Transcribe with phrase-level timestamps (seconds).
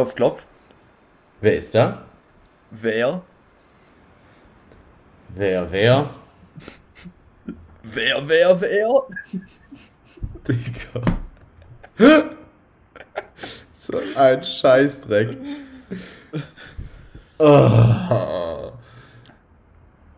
[0.00, 0.46] Klopf, klopf.
[1.42, 2.06] Wer ist da?
[2.70, 3.20] Wer?
[5.34, 6.10] Wer, wer?
[7.82, 9.02] Wer, wer, wer?
[10.48, 11.02] Digga.
[13.74, 15.36] so ein Scheißdreck.
[17.38, 18.72] Oh.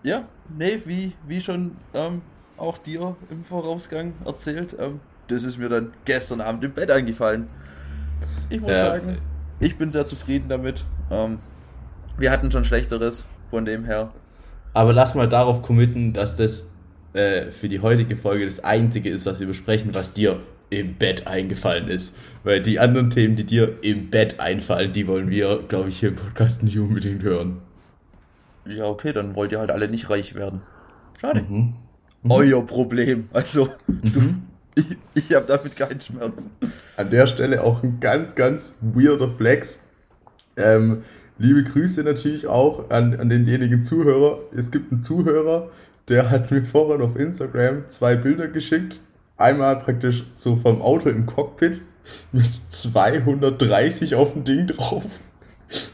[0.05, 0.23] Ja,
[0.56, 2.23] nee, wie, wie schon ähm,
[2.56, 7.48] auch dir im Vorausgang erzählt, ähm, das ist mir dann gestern Abend im Bett eingefallen.
[8.48, 8.78] Ich muss Ja.
[8.80, 9.20] sagen,
[9.62, 10.84] ich bin sehr zufrieden damit.
[11.11, 11.39] Ähm,
[12.19, 14.12] wir hatten schon Schlechteres, von dem her.
[14.75, 16.66] Aber lass mal darauf committen, dass das
[17.12, 20.41] äh, für die heutige Folge das Einzige ist, was wir besprechen, was dir
[20.71, 22.16] im Bett eingefallen ist.
[22.45, 26.10] Weil die anderen Themen, die dir im Bett einfallen, die wollen wir, glaube ich, hier
[26.10, 27.59] im Podcast nicht unbedingt hören.
[28.66, 30.63] Ja, okay, dann wollt ihr halt alle nicht reich werden.
[31.21, 31.45] Schade.
[31.49, 31.74] Mhm.
[32.29, 33.29] Euer Problem.
[33.32, 34.35] Also, du,
[34.74, 36.48] ich, ich habe damit keinen Schmerz.
[36.96, 39.80] An der Stelle auch ein ganz, ganz weirder Flex.
[40.56, 41.02] Ähm,
[41.38, 44.40] liebe Grüße natürlich auch an, an denjenigen Zuhörer.
[44.56, 45.70] Es gibt einen Zuhörer,
[46.09, 49.01] der hat mir vorhin auf Instagram zwei Bilder geschickt.
[49.37, 51.80] Einmal praktisch so vom Auto im Cockpit
[52.32, 55.20] mit 230 auf dem Ding drauf.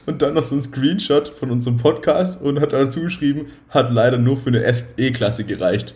[0.06, 4.18] Und dann noch so ein Screenshot von unserem Podcast und hat dazu geschrieben, hat leider
[4.18, 4.64] nur für eine
[4.96, 5.94] E-Klasse gereicht.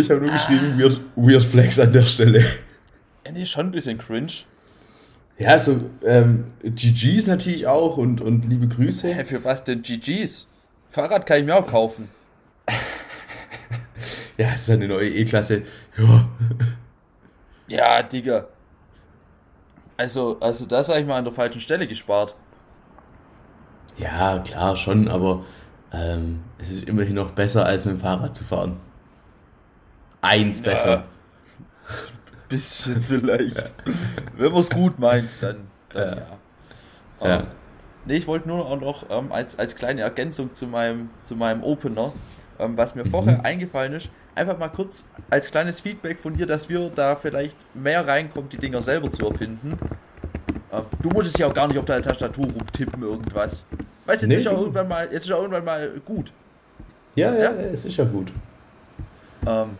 [0.00, 2.40] Ich habe nur geschrieben, weird, weird Flex an der Stelle.
[3.24, 4.32] Ja, nee, schon ein bisschen cringe.
[5.38, 9.08] Ja, so ähm, GGs natürlich auch und, und liebe Grüße.
[9.14, 10.48] Hä, für was denn GGs?
[10.88, 12.08] Fahrrad kann ich mir auch kaufen.
[14.36, 15.62] Ja, es ist eine neue E-Klasse.
[15.96, 16.28] Ja.
[17.66, 18.46] Ja, Digga.
[19.98, 22.34] Also, also da sag ich mal an der falschen Stelle gespart.
[23.98, 25.44] ja, klar, schon, aber
[25.92, 28.78] ähm, es ist immerhin noch besser, als mit dem Fahrrad zu fahren.
[30.20, 31.04] Eins besser.
[32.48, 33.74] Bisschen vielleicht.
[34.36, 37.26] Wenn man es gut meint, dann, dann ja.
[37.28, 37.38] Ja.
[37.40, 37.46] Ähm,
[38.06, 41.62] nee, ich wollte nur auch noch ähm, als, als kleine Ergänzung zu meinem, zu meinem
[41.62, 42.12] Opener,
[42.58, 46.68] ähm, was mir vorher eingefallen ist, einfach mal kurz als kleines Feedback von dir, dass
[46.68, 49.78] wir da vielleicht mehr reinkommen, die Dinger selber zu erfinden.
[50.72, 53.66] Ähm, du musst es ja auch gar nicht auf deiner Tastatur rumtippen, irgendwas.
[54.06, 56.32] Weißt du, jetzt Nee, ist ja irgendwann mal, jetzt ist ja irgendwann mal gut.
[57.14, 57.50] Ja, ja, Ja.
[57.72, 58.32] es ist ja gut.
[59.46, 59.76] Ähm,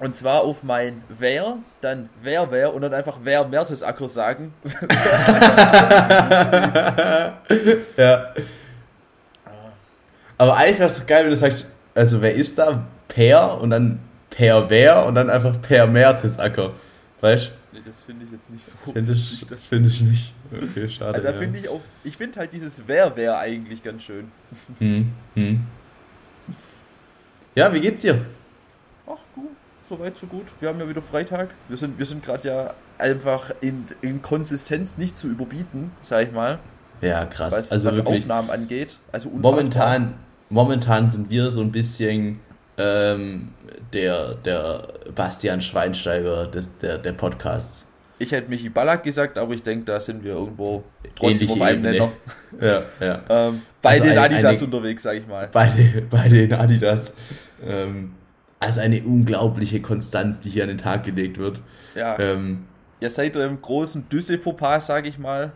[0.00, 4.52] und zwar auf mein Wer, dann Wer, Wer und dann einfach Wer Mertesacker sagen.
[7.96, 8.34] Ja.
[10.38, 12.86] Aber eigentlich wäre es doch geil, wenn du sagst, also wer ist da?
[13.08, 13.98] Per und dann
[14.30, 16.72] per wer und dann einfach per Mertesacker.
[17.20, 18.76] Weißt nee, das finde ich jetzt nicht so.
[18.86, 18.92] du?
[18.92, 20.32] Finde ich, find ich nicht.
[20.50, 21.16] Okay, schade.
[21.16, 21.38] Also, da ja.
[21.38, 24.32] finde ich auch, ich finde halt dieses Wer, Wer eigentlich ganz schön.
[24.78, 25.66] Hm, hm.
[27.54, 28.24] Ja, wie geht's dir?
[29.06, 29.50] Ach du,
[29.90, 30.44] soweit so gut.
[30.60, 31.50] Wir haben ja wieder Freitag.
[31.68, 36.32] Wir sind, wir sind gerade ja einfach in, in Konsistenz nicht zu überbieten, sag ich
[36.32, 36.58] mal,
[37.00, 37.52] Ja, krass.
[37.52, 38.98] was, also was wirklich, Aufnahmen angeht.
[39.12, 39.52] Also unfassbar.
[39.52, 40.14] momentan,
[40.48, 42.38] momentan sind wir so ein bisschen
[42.78, 43.50] ähm,
[43.92, 47.86] der, der Bastian Schweinsteiger des, der, der Podcasts.
[48.18, 50.84] Ich hätte Michi Ballack gesagt, aber ich denke, da sind wir irgendwo
[51.16, 51.92] trotzdem Ähnliche auf einem Ebene.
[51.92, 52.12] Nenner.
[52.60, 53.20] Ja, ja.
[53.48, 55.48] Ähm, bei Also den eine- Adidas eine- unterwegs, sag ich mal.
[55.50, 57.14] Beide, beide in Adidas.
[57.66, 58.12] Ähm,
[58.60, 61.60] also eine unglaubliche Konstanz, die hier an den Tag gelegt wird.
[61.94, 62.66] Ja, Ähm,
[63.00, 65.52] ihr seid im großen Düsse-Fauxpas, sag ich mal.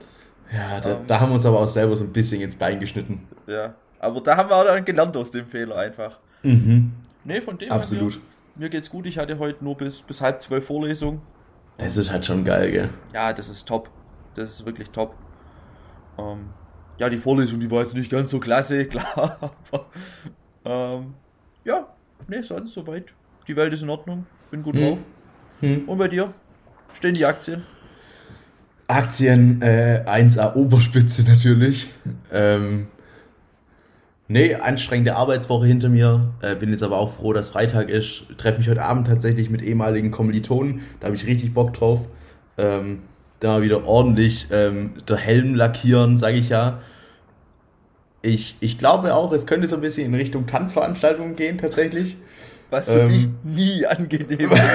[0.53, 1.07] ja, da, Ähm.
[1.07, 3.29] da haben wir uns aber auch selber so ein bisschen ins Bein geschnitten.
[3.47, 6.19] Ja, aber da haben wir auch dann gelernt aus dem Fehler einfach.
[6.43, 6.93] Mhm.
[7.25, 8.15] Nee, von dem her, Absolut.
[8.57, 9.07] Mir, mir geht's gut.
[9.07, 11.21] Ich hatte heute nur bis, bis halb zwölf Vorlesung.
[11.79, 12.89] Das ist halt schon geil, gell?
[13.13, 13.91] Ja, das ist top.
[14.35, 15.15] Das ist wirklich top.
[16.19, 16.51] Ähm,
[16.99, 19.39] ja, die Vorlesung, die war jetzt nicht ganz so klasse, klar.
[19.41, 19.87] Aber
[20.65, 21.15] ähm,
[21.65, 21.89] ja,
[22.29, 23.15] nee, sonst soweit.
[23.49, 24.27] Die Welt ist in Ordnung.
[24.51, 24.83] Bin gut Hm.
[24.83, 24.99] drauf.
[25.61, 25.89] Hm.
[25.89, 26.33] Und bei dir?
[26.93, 27.63] Stehen die Aktien?
[28.87, 31.89] Aktien äh, 1A Oberspitze natürlich.
[32.33, 32.89] Ähm,
[34.29, 36.33] nee, anstrengende Arbeitswoche hinter mir.
[36.43, 38.25] Äh, bin jetzt aber auch froh, dass Freitag ist.
[38.37, 40.83] Treffe mich heute Abend tatsächlich mit ehemaligen Kommilitonen.
[41.01, 42.09] Da habe ich richtig Bock drauf.
[42.59, 43.01] Ähm,
[43.41, 46.81] da mal wieder ordentlich ähm, der Helm lackieren, sage ich ja.
[48.25, 52.17] Ich, ich glaube auch, es könnte so ein bisschen in Richtung Tanzveranstaltungen gehen tatsächlich.
[52.71, 53.09] Was für Ähm.
[53.09, 54.63] dich nie angenehm ist.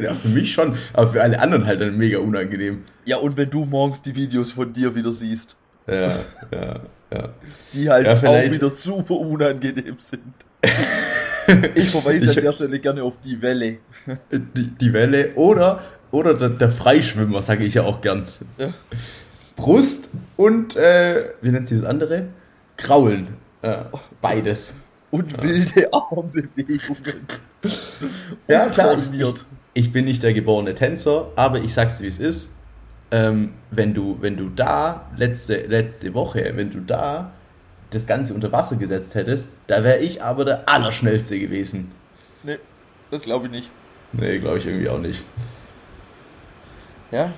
[0.00, 2.84] Ja, für mich schon, aber für alle anderen halt dann mega unangenehm.
[3.04, 5.56] Ja, und wenn du morgens die Videos von dir wieder siehst,
[5.88, 6.20] Ja,
[6.52, 6.80] ja,
[7.12, 7.28] ja.
[7.74, 10.22] die halt Ja, auch wieder super unangenehm sind.
[11.74, 13.78] Ich verweise Ich- an der Stelle gerne auf die Welle.
[14.30, 15.80] die, die Welle oder,
[16.12, 18.24] oder der, der Freischwimmer, sage ich ja auch gern.
[18.58, 18.68] Ja.
[19.58, 22.28] Brust und, äh, wie nennt sie das andere?
[22.76, 23.36] Kraulen.
[23.62, 23.90] Ja,
[24.22, 24.76] beides.
[25.10, 27.26] Und wilde Armbewegungen.
[28.46, 29.34] Ja, klar, ich,
[29.74, 32.50] ich bin nicht der geborene Tänzer, aber ich sag's dir, wie es ist.
[33.10, 37.32] ähm, wenn du, wenn du da letzte, letzte Woche, wenn du da
[37.90, 41.90] das Ganze unter Wasser gesetzt hättest, da wäre ich aber der Allerschnellste gewesen.
[42.44, 42.58] Nee,
[43.10, 43.70] das glaube ich nicht.
[44.12, 45.24] Nee, glaube ich irgendwie auch nicht.
[47.10, 47.32] Ja.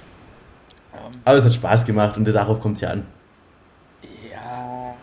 [0.95, 3.07] Ähm, Aber es hat Spaß gemacht und darauf kommt es ja an.
[4.31, 4.95] ja.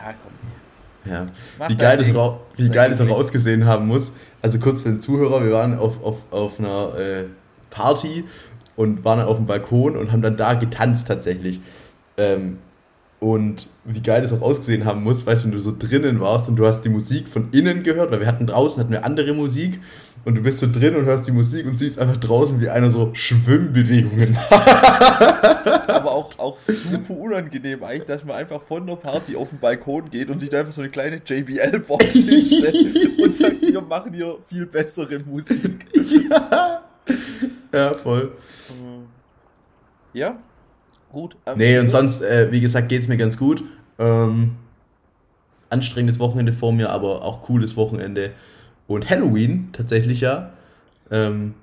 [0.00, 1.12] Ja, komm.
[1.12, 1.26] Ja.
[1.58, 4.12] Mach Wie geil, das auch, wie geil das auch ausgesehen haben muss.
[4.42, 7.24] Also kurz für den Zuhörer, wir waren auf, auf, auf einer äh,
[7.70, 8.24] Party
[8.76, 11.60] und waren dann auf dem Balkon und haben dann da getanzt tatsächlich.
[12.16, 12.58] Ähm,
[13.20, 16.48] und wie geil das auch ausgesehen haben muss, weißt du, wenn du so drinnen warst
[16.48, 19.32] und du hast die Musik von innen gehört, weil wir hatten draußen hatten wir andere
[19.32, 19.80] Musik
[20.24, 22.90] und du bist so drin und hörst die Musik und siehst einfach draußen, wie einer
[22.90, 24.52] so Schwimmbewegungen macht.
[25.88, 30.10] Aber auch, auch super unangenehm eigentlich, dass man einfach von der Party auf den Balkon
[30.10, 34.36] geht und sich da einfach so eine kleine JBL-Box hinstellt und sagt, wir machen hier
[34.46, 35.86] viel bessere Musik.
[37.72, 38.32] ja, voll.
[40.14, 40.38] Ja,
[41.14, 41.36] gut.
[41.56, 43.64] Nee, und sonst, äh, wie gesagt, geht's mir ganz gut.
[43.98, 44.56] Ähm,
[45.70, 48.32] anstrengendes Wochenende vor mir, aber auch cooles Wochenende.
[48.86, 50.52] Und Halloween tatsächlich ja,
[51.10, 51.54] ähm,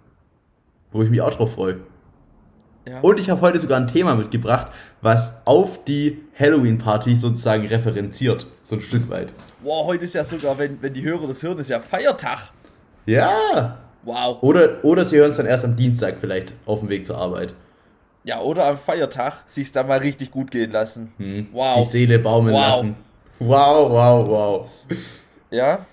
[0.92, 1.78] wo ich mich auch drauf freue.
[2.88, 3.00] Ja.
[3.02, 4.72] Und ich habe heute sogar ein Thema mitgebracht,
[5.02, 9.34] was auf die Halloween-Party sozusagen referenziert, so ein Stück weit.
[9.62, 12.52] Wow, heute ist ja sogar, wenn, wenn die Hörer das hören, ist ja Feiertag.
[13.06, 13.78] Ja!
[14.04, 14.42] Wow.
[14.42, 17.54] Oder, oder sie hören es dann erst am Dienstag vielleicht auf dem Weg zur Arbeit.
[18.24, 21.12] Ja, oder am Feiertag sich's da mal richtig gut gehen lassen.
[21.18, 21.48] Hm.
[21.52, 21.78] Wow.
[21.78, 22.62] Die Seele baumeln Wow.
[22.66, 22.96] lassen.
[23.40, 24.70] Wow, wow, wow.
[25.50, 25.86] Ja,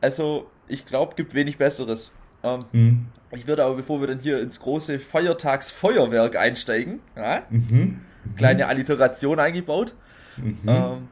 [0.00, 2.10] also ich glaube, gibt wenig Besseres.
[2.42, 3.06] Ähm, Hm.
[3.30, 8.00] ich würde aber, bevor wir dann hier ins große Feiertagsfeuerwerk einsteigen, ja, Mhm.
[8.36, 9.94] kleine Alliteration eingebaut,
[10.36, 10.56] Mhm.
[10.66, 11.08] ähm,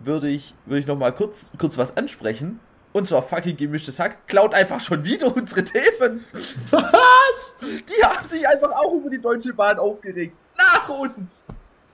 [0.00, 2.58] würde ich, würde ich nochmal kurz, kurz was ansprechen.
[2.92, 6.24] Und zwar fucking gemischtes Hack klaut einfach schon wieder unsere Themen.
[6.70, 7.56] Was?
[7.60, 10.38] Die haben sich einfach auch über die Deutsche Bahn aufgeregt.
[10.56, 11.44] Nach uns.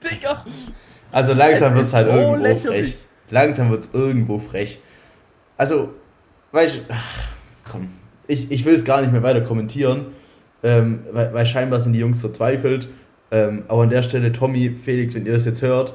[0.02, 0.44] Digga.
[1.10, 2.94] Also langsam wird es halt so irgendwo lächerlich.
[2.94, 3.06] frech.
[3.30, 4.80] Langsam wird es irgendwo frech.
[5.56, 5.90] Also,
[6.52, 6.80] weißt du,
[7.70, 7.90] komm,
[8.26, 10.06] ich, ich will es gar nicht mehr weiter kommentieren,
[10.62, 12.88] ähm, weil, weil scheinbar sind die Jungs verzweifelt.
[13.30, 15.94] Ähm, aber an der Stelle, Tommy, Felix, wenn ihr das jetzt hört,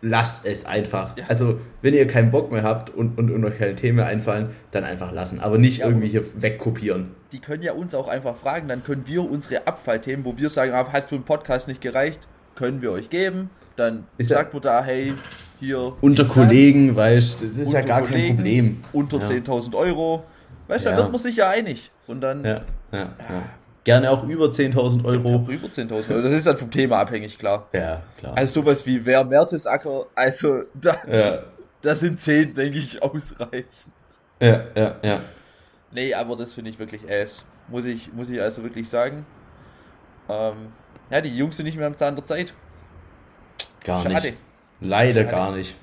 [0.00, 1.16] lasst es einfach.
[1.16, 1.24] Ja.
[1.28, 4.50] Also, wenn ihr keinen Bock mehr habt und, und, und euch keine Themen mehr einfallen,
[4.70, 5.40] dann einfach lassen.
[5.40, 7.10] Aber nicht Ja, irgendwie hier wegkopieren.
[7.32, 10.72] Die können ja uns auch einfach fragen, dann können wir unsere Abfallthemen, wo wir sagen,
[10.72, 13.50] ah, hat für einen Podcast nicht gereicht, können wir euch geben.
[13.76, 15.14] Dann Ist ja- sagt man da, hey,
[15.60, 15.92] hier.
[16.00, 16.44] Unter dies, das.
[16.44, 18.76] Kollegen, weißt du, das ist Unter ja gar kein Kollegen, Problem.
[18.92, 19.24] Unter Ja.
[19.26, 20.24] 10.000 Euro.
[20.68, 20.96] Weißt du, Ja.
[20.96, 21.90] da wird man sich ja einig.
[22.06, 22.62] Und dann Ja,
[22.92, 23.42] ja, ja.
[23.88, 25.36] Gerne auch über 10.000 Euro.
[25.36, 26.22] auch über 10.000 Euro.
[26.22, 27.68] Das ist dann vom Thema abhängig, klar.
[27.72, 28.36] Ja, klar.
[28.36, 31.38] Also sowas wie wer Mertesacker, also da, ja,
[31.80, 33.64] da sind 10, denke ich, ausreichend.
[34.42, 35.20] ja, ja, ja.
[35.90, 37.46] Nee, aber das finde ich wirklich ass.
[37.68, 39.24] Muss ich, muss ich also wirklich sagen.
[40.28, 40.54] Ähm,
[41.08, 42.52] ja, die Jungs sind nicht mehr am Zahn der Zeit.
[43.84, 44.14] Gar Schade.
[44.16, 44.34] nicht.
[44.82, 45.34] Leider Schade.
[45.34, 45.74] gar nicht.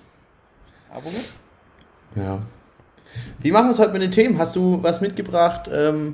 [0.91, 1.25] Aber gut.
[2.15, 2.37] Ja.
[3.39, 4.37] Wie machen wir es heute mit den Themen?
[4.37, 5.67] Hast du was mitgebracht?
[5.73, 6.13] Ähm,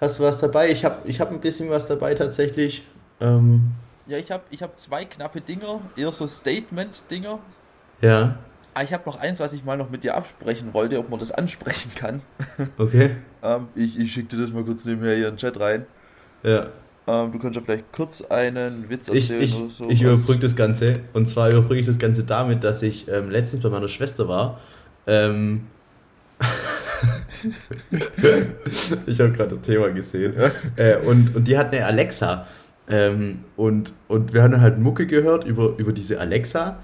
[0.00, 0.70] hast du was dabei?
[0.70, 2.84] Ich habe ich hab ein bisschen was dabei tatsächlich.
[3.20, 3.72] Ähm,
[4.06, 7.38] Ja, ich habe ich hab zwei knappe Dinger, eher so Statement-Dinger.
[8.00, 8.36] ja,
[8.74, 11.18] Aber ich habe noch eins, was ich mal noch mit dir absprechen wollte, ob man
[11.18, 12.22] das ansprechen kann.
[12.78, 13.16] okay.
[13.42, 15.86] Ähm, ich ich schicke dir das mal kurz nebenher hier in den Chat rein.
[16.42, 16.68] Ja.
[17.06, 19.88] Ähm, du kannst ja vielleicht kurz einen Witz Ich, erzählen ich, oder so.
[19.90, 20.92] ich überbrücke das Ganze.
[21.12, 24.60] Und zwar überbrücke ich das Ganze damit, dass ich ähm, letztens bei meiner Schwester war.
[25.06, 25.66] Ähm,
[29.06, 30.34] ich habe gerade das Thema gesehen.
[30.76, 32.46] Äh, und, und die hat eine Alexa.
[32.88, 36.78] Ähm, und, und wir haben dann halt Mucke gehört über, über diese Alexa.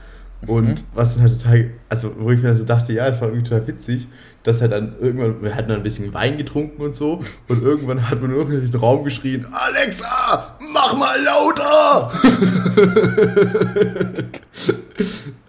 [0.46, 3.28] Und was dann halt total, also wo ich mir dann so dachte, ja, es war
[3.28, 4.06] irgendwie total witzig,
[4.42, 8.08] dass er dann irgendwann, wir hatten dann ein bisschen Wein getrunken und so, und irgendwann
[8.08, 12.12] hat man nur in den Raum geschrien, Alexa, mach mal lauter!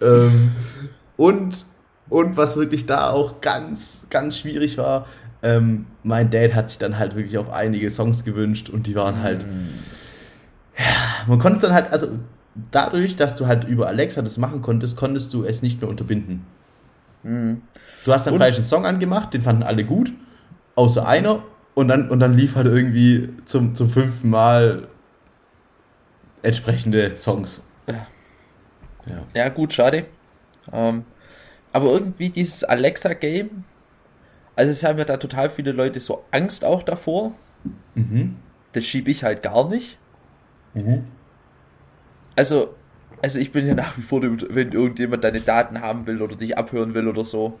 [0.00, 0.50] ähm,
[1.16, 1.64] und,
[2.10, 5.06] und was wirklich da auch ganz, ganz schwierig war,
[5.42, 9.22] ähm, mein Dad hat sich dann halt wirklich auch einige Songs gewünscht und die waren
[9.22, 9.44] halt,
[11.26, 12.08] man konnte es dann halt, also
[12.70, 16.44] dadurch, dass du halt über Alexa das machen konntest, konntest du es nicht mehr unterbinden.
[17.22, 17.62] Mhm.
[18.04, 20.12] Du hast dann Und- gleich einen Song angemacht, den fanden alle gut,
[20.74, 21.42] außer einer,
[21.74, 24.88] und dann, und dann lief halt irgendwie zum, zum fünften Mal
[26.42, 27.64] entsprechende Songs.
[27.86, 28.06] Ja.
[29.06, 29.16] Ja.
[29.34, 30.06] Ja, gut, schade.
[30.72, 31.04] Ähm,
[31.78, 33.64] aber irgendwie dieses Alexa-Game,
[34.56, 37.32] also es haben ja da total viele Leute so Angst auch davor.
[37.94, 38.36] Mhm.
[38.72, 39.96] Das schiebe ich halt gar nicht.
[40.74, 41.04] Mhm.
[42.36, 42.74] Also,
[43.22, 46.58] also ich bin ja nach wie vor, wenn irgendjemand deine Daten haben will oder dich
[46.58, 47.58] abhören will oder so,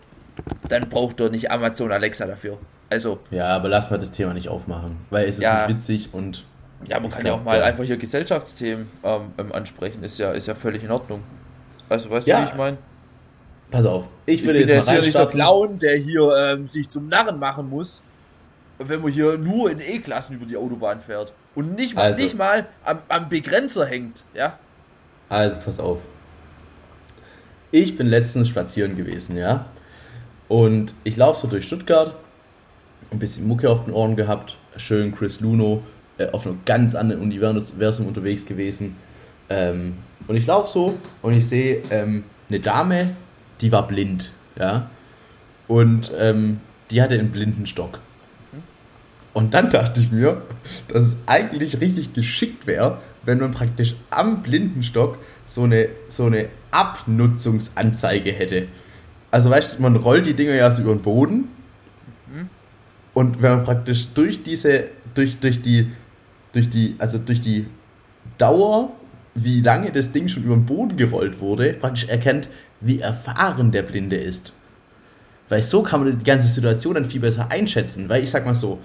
[0.68, 2.58] dann braucht er nicht Amazon Alexa dafür.
[2.90, 5.66] Also, Ja, aber lass mal das Thema nicht aufmachen, weil es ist Ja.
[5.66, 6.44] nicht witzig und
[6.88, 7.64] Ja, man kann glaub, ja auch mal ja.
[7.64, 11.22] einfach hier Gesellschaftsthemen ähm, ähm, ansprechen, ist ja, ist ja völlig in Ordnung.
[11.88, 12.40] Also, weißt ja.
[12.40, 12.78] du, wie ich meine?
[13.70, 16.66] Pass auf, ich würde ich bin jetzt, jetzt mal nicht der Clown, der hier ähm,
[16.66, 18.02] sich zum Narren machen muss,
[18.78, 22.22] wenn man hier nur in E-Klassen über die Autobahn fährt und nicht mal, also.
[22.22, 24.58] nicht mal am, am Begrenzer hängt, ja?
[25.28, 26.00] Also, pass auf.
[27.70, 29.66] Ich bin letztens spazieren gewesen, ja?
[30.48, 32.14] Und ich laufe so durch Stuttgart,
[33.10, 35.82] ein bisschen Mucke auf den Ohren gehabt, schön Chris Luno,
[36.16, 38.96] äh, auf einem ganz anderen Universum unterwegs gewesen.
[39.50, 43.16] Ähm, und ich laufe so und ich sehe ähm, eine Dame,
[43.60, 44.90] die war blind, ja.
[45.66, 46.60] Und ähm,
[46.90, 48.00] die hatte einen Blindenstock.
[49.34, 50.42] Und dann dachte ich mir,
[50.88, 56.46] dass es eigentlich richtig geschickt wäre, wenn man praktisch am Blindenstock so eine, so eine
[56.70, 58.68] Abnutzungsanzeige hätte.
[59.30, 61.48] Also weißt du, man rollt die Dinger ja so über den Boden.
[62.32, 62.48] Mhm.
[63.14, 64.84] Und wenn man praktisch durch diese,
[65.14, 65.90] durch, durch die,
[66.52, 67.66] durch die, also durch die
[68.38, 68.92] Dauer,
[69.34, 72.48] wie lange das Ding schon über den Boden gerollt wurde, praktisch erkennt,
[72.80, 74.52] wie erfahren der Blinde ist.
[75.48, 78.08] Weil so kann man die ganze Situation dann viel besser einschätzen.
[78.08, 78.78] Weil ich sag mal so,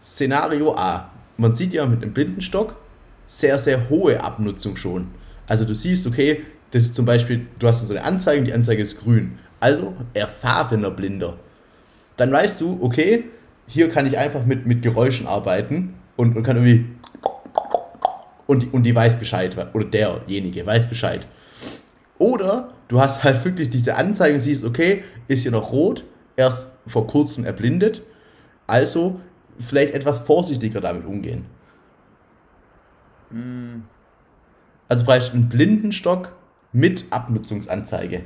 [0.00, 2.76] Szenario A, man sieht ja mit einem Blindenstock
[3.26, 5.08] sehr, sehr hohe Abnutzung schon.
[5.46, 8.52] Also du siehst, okay, das ist zum Beispiel, du hast so eine Anzeige und die
[8.52, 9.38] Anzeige ist grün.
[9.60, 11.38] Also erfahrener Blinder.
[12.16, 13.24] Dann weißt du, okay,
[13.66, 16.86] hier kann ich einfach mit, mit Geräuschen arbeiten und, und kann irgendwie
[18.46, 21.26] und und die weiß Bescheid, oder derjenige weiß Bescheid.
[22.18, 26.04] Oder du hast halt wirklich diese Anzeige und siehst, okay, ist hier noch rot,
[26.36, 28.02] erst vor kurzem erblindet,
[28.66, 29.20] also
[29.60, 31.46] vielleicht etwas vorsichtiger damit umgehen.
[33.30, 33.82] Mm.
[34.88, 36.32] Also du einen Blindenstock
[36.72, 38.22] mit Abnutzungsanzeige.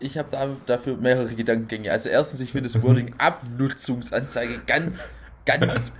[0.00, 1.90] Ich habe da, dafür mehrere Gedankengänge.
[1.90, 5.08] Also erstens, ich finde das Wording Abnutzungsanzeige ganz,
[5.44, 5.92] ganz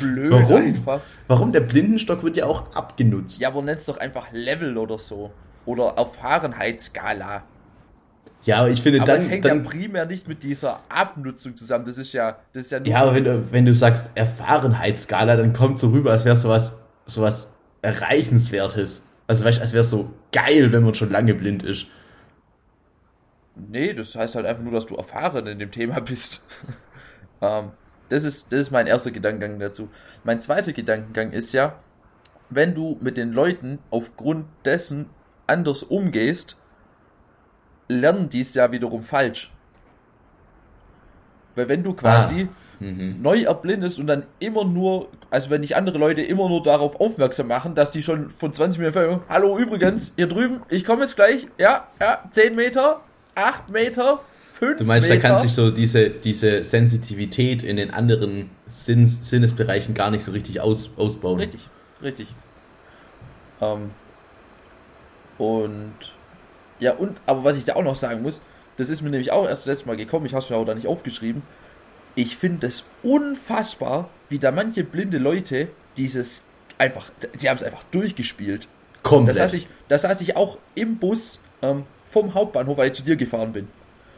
[0.00, 0.56] blöd Warum?
[0.56, 1.00] einfach.
[1.26, 1.52] Warum?
[1.52, 3.40] Der Blindenstock wird ja auch abgenutzt.
[3.40, 5.30] Ja, aber nennt es doch einfach Level oder so.
[5.68, 7.42] Oder Erfahrenheitsskala.
[8.44, 9.16] Ja, aber ich finde aber dann.
[9.16, 11.84] Das hängt dann, ja primär nicht mit dieser Abnutzung zusammen.
[11.84, 12.38] Das ist ja.
[12.54, 16.12] Das ist ja, ja aber wenn du, wenn du sagst Erfahrenheitsskala, dann kommt so rüber,
[16.12, 19.02] als wäre sowas, sowas Erreichenswertes.
[19.26, 21.84] Also weißt als wäre es so geil, wenn man schon lange blind ist.
[23.54, 26.40] Nee, das heißt halt einfach nur, dass du erfahren in dem Thema bist.
[27.42, 27.72] ähm,
[28.08, 29.90] das, ist, das ist mein erster Gedankengang dazu.
[30.24, 31.78] Mein zweiter Gedankengang ist ja,
[32.48, 35.10] wenn du mit den Leuten aufgrund dessen
[35.48, 36.56] anders umgehst,
[37.88, 39.50] lernen die es ja wiederum falsch.
[41.54, 43.20] Weil wenn du quasi ah, mhm.
[43.20, 47.48] neu erblindest und dann immer nur, also wenn dich andere Leute immer nur darauf aufmerksam
[47.48, 51.16] machen, dass die schon von 20 Minuten vorher, hallo übrigens, hier drüben, ich komme jetzt
[51.16, 53.00] gleich, ja, ja, 10 Meter,
[53.34, 54.20] 8 Meter,
[54.52, 55.20] 5 Du meinst, Meter.
[55.20, 60.30] da kann sich so diese, diese Sensitivität in den anderen Sinns, Sinnesbereichen gar nicht so
[60.30, 61.40] richtig aus, ausbauen.
[61.40, 61.68] Richtig,
[62.02, 62.28] richtig.
[63.60, 63.90] Ähm,
[65.38, 65.94] und
[66.80, 68.40] ja, und, aber was ich da auch noch sagen muss,
[68.76, 70.74] das ist mir nämlich auch erst letztes Mal gekommen, ich habe es mir auch da
[70.74, 71.42] nicht aufgeschrieben.
[72.14, 76.42] Ich finde es unfassbar, wie da manche blinde Leute dieses
[76.78, 78.68] einfach, die haben es einfach durchgespielt.
[79.02, 79.28] Komplett.
[79.28, 83.02] Das saß ich, das saß ich auch im Bus ähm, vom Hauptbahnhof, weil ich zu
[83.02, 83.68] dir gefahren bin.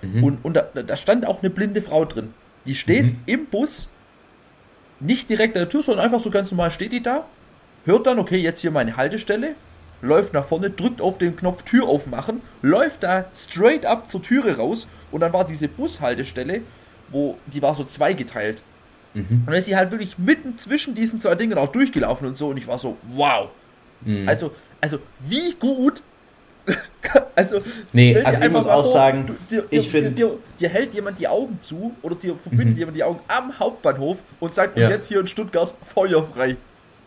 [0.03, 0.25] Mhm.
[0.25, 2.33] Und, und da, da, stand auch eine blinde Frau drin.
[2.67, 3.19] Die steht mhm.
[3.27, 3.89] im Bus,
[5.01, 7.27] nicht direkt an der Tür, sondern einfach so ganz normal steht die da,
[7.85, 9.55] hört dann, okay, jetzt hier meine Haltestelle,
[10.03, 14.57] läuft nach vorne, drückt auf den Knopf Tür aufmachen, läuft da straight up zur Türe
[14.57, 16.63] raus und dann war diese Bushaltestelle,
[17.11, 18.63] wo die war so zweigeteilt.
[19.15, 19.25] Mhm.
[19.31, 22.49] Und dann ist sie halt wirklich mitten zwischen diesen zwei Dingen auch durchgelaufen und so
[22.49, 23.49] und ich war so, wow.
[24.03, 24.29] Mhm.
[24.29, 26.03] Also, also wie gut.
[27.35, 27.61] also,
[27.93, 30.11] nee, also ich muss auch vor, sagen, du, dir, ich finde.
[30.13, 32.79] Dir, dir, hält jemand die Augen zu oder dir verbindet mhm.
[32.79, 34.91] jemand die Augen am Hauptbahnhof und sagt, ja.
[34.91, 36.57] jetzt hier in Stuttgart feuerfrei.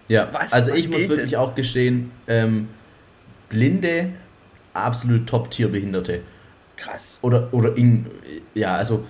[0.09, 1.39] Ja, was, also was ich muss wirklich denn?
[1.39, 2.67] auch gestehen, ähm,
[3.53, 4.09] blinde,
[4.73, 6.21] absolut Top-Tier-Behinderte.
[6.75, 7.19] Krass.
[7.21, 8.07] Oder, oder in,
[8.53, 9.05] ja, also,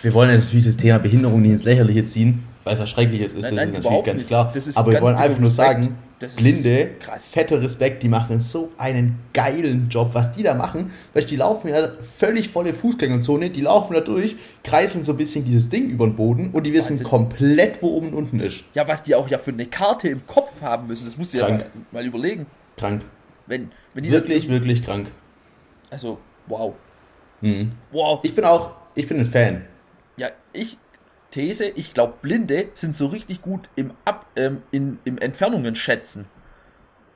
[0.00, 3.34] wir wollen natürlich das Thema Behinderung nicht ins Lächerliche ziehen, weil es ja schrecklich ist,
[3.34, 4.28] nein, nein, das natürlich ganz nicht.
[4.28, 4.52] klar.
[4.74, 5.96] Aber wir wollen einfach nur sagen,
[6.36, 10.92] Blinde, fetter Respekt, die machen so einen geilen Job, was die da machen.
[11.12, 15.44] Weil die laufen ja völlig volle Fußgängerzone, die laufen da durch, kreisen so ein bisschen
[15.44, 17.06] dieses Ding über den Boden und die wissen Wahnsinn.
[17.06, 18.62] komplett, wo oben und unten ist.
[18.74, 21.38] Ja, was die auch ja für eine Karte im Kopf haben müssen, das musst du
[21.38, 22.46] ja mal, mal überlegen.
[22.76, 23.02] Krank.
[23.46, 25.08] Wenn, wenn wirklich, wirklich krank.
[25.90, 26.74] Also, wow.
[27.40, 27.72] Mhm.
[27.90, 28.20] Wow.
[28.22, 29.66] Ich bin auch, ich bin ein Fan.
[30.16, 30.78] Ja, ich,
[31.30, 36.26] These, ich glaube, Blinde sind so richtig gut im, Ab, ähm, in, im Entfernungen schätzen.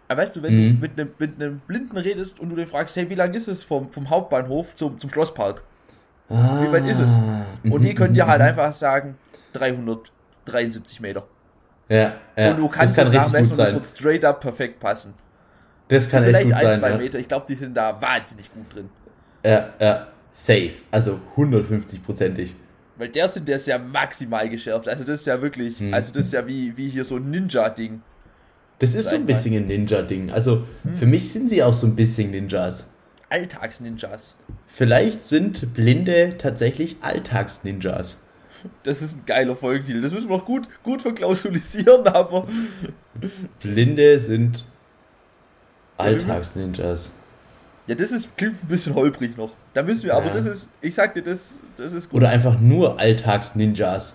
[0.08, 0.74] Aber weißt du, wenn mhm.
[0.74, 3.48] du mit einem, mit einem Blinden redest und du den fragst, hey, wie lang ist
[3.48, 5.62] es vom, vom Hauptbahnhof zum, zum Schlosspark?
[6.28, 6.62] Ah.
[6.62, 7.18] Wie weit ist es?
[7.64, 8.48] Und die können dir halt mhm.
[8.48, 9.16] einfach sagen,
[9.52, 11.24] 373 Meter.
[11.88, 12.50] Ja, ja.
[12.50, 15.14] Und du kannst das das, kann richtig nachmessen und es wird straight up perfekt passen.
[15.88, 16.74] Das kann echt Vielleicht gut ein, sein.
[16.76, 16.96] zwei ja.
[16.98, 17.18] Meter.
[17.18, 18.88] Ich glaube, die sind da wahnsinnig gut drin.
[19.44, 20.06] Ja, ja.
[20.32, 20.70] Safe.
[20.90, 22.50] Also 150-prozentig.
[22.98, 24.88] Weil der sind, der ist ja maximal geschärft.
[24.88, 25.94] Also das ist ja wirklich, Hm.
[25.94, 28.00] also das ist ja wie, wie hier so ein Ninja-Ding.
[28.78, 30.30] Das ist so ein bisschen ein Ninja-Ding.
[30.30, 30.96] Also Hm.
[30.96, 32.86] für mich sind sie auch so ein bisschen Ninjas.
[33.28, 34.36] Alltags-Ninjas.
[34.66, 38.18] Vielleicht sind Blinde tatsächlich Alltags-Ninjas.
[38.82, 40.00] Das ist ein geiler Folgentitel.
[40.00, 42.46] Das müssen wir noch gut, gut verklausulisieren, aber
[43.62, 44.64] Blinde sind
[45.98, 47.10] Alltags-Ninjas.
[47.86, 49.50] ja, das ist, klingt ein bisschen holprig noch.
[49.74, 50.32] Da müssen wir, aber Ja.
[50.32, 52.18] das ist, ich sag dir, das, das ist gut.
[52.20, 54.14] Oder einfach nur Alltags-Ninjas.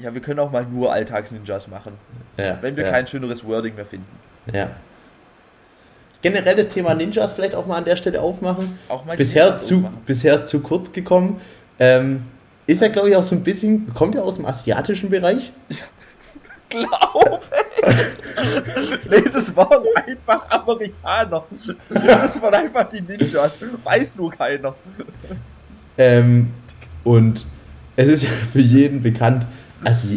[0.00, 1.94] Ja, wir können auch mal nur Alltags-Ninjas machen,
[2.36, 4.06] Ja, wenn wir ja, kein schöneres Wording mehr finden.
[4.52, 4.70] Ja.
[6.22, 8.78] Generell das Thema Ninjas vielleicht auch mal an der Stelle aufmachen.
[8.88, 9.98] Auch mal Bisher Ninjas zu, aufmachen.
[10.06, 11.40] bisher zu kurz gekommen.
[11.78, 12.22] Ähm,
[12.66, 15.52] ist ja, glaube ich, auch so ein bisschen, kommt ja aus dem asiatischen Bereich.
[16.68, 17.40] Glaube
[19.10, 21.44] Nee, das waren einfach Amerikaner.
[21.88, 23.58] Das waren einfach die Ninjas.
[23.82, 24.74] Weiß nur keiner.
[25.96, 26.50] Ähm,
[27.04, 27.46] und
[27.96, 29.46] es ist ja für jeden bekannt,
[29.82, 30.08] also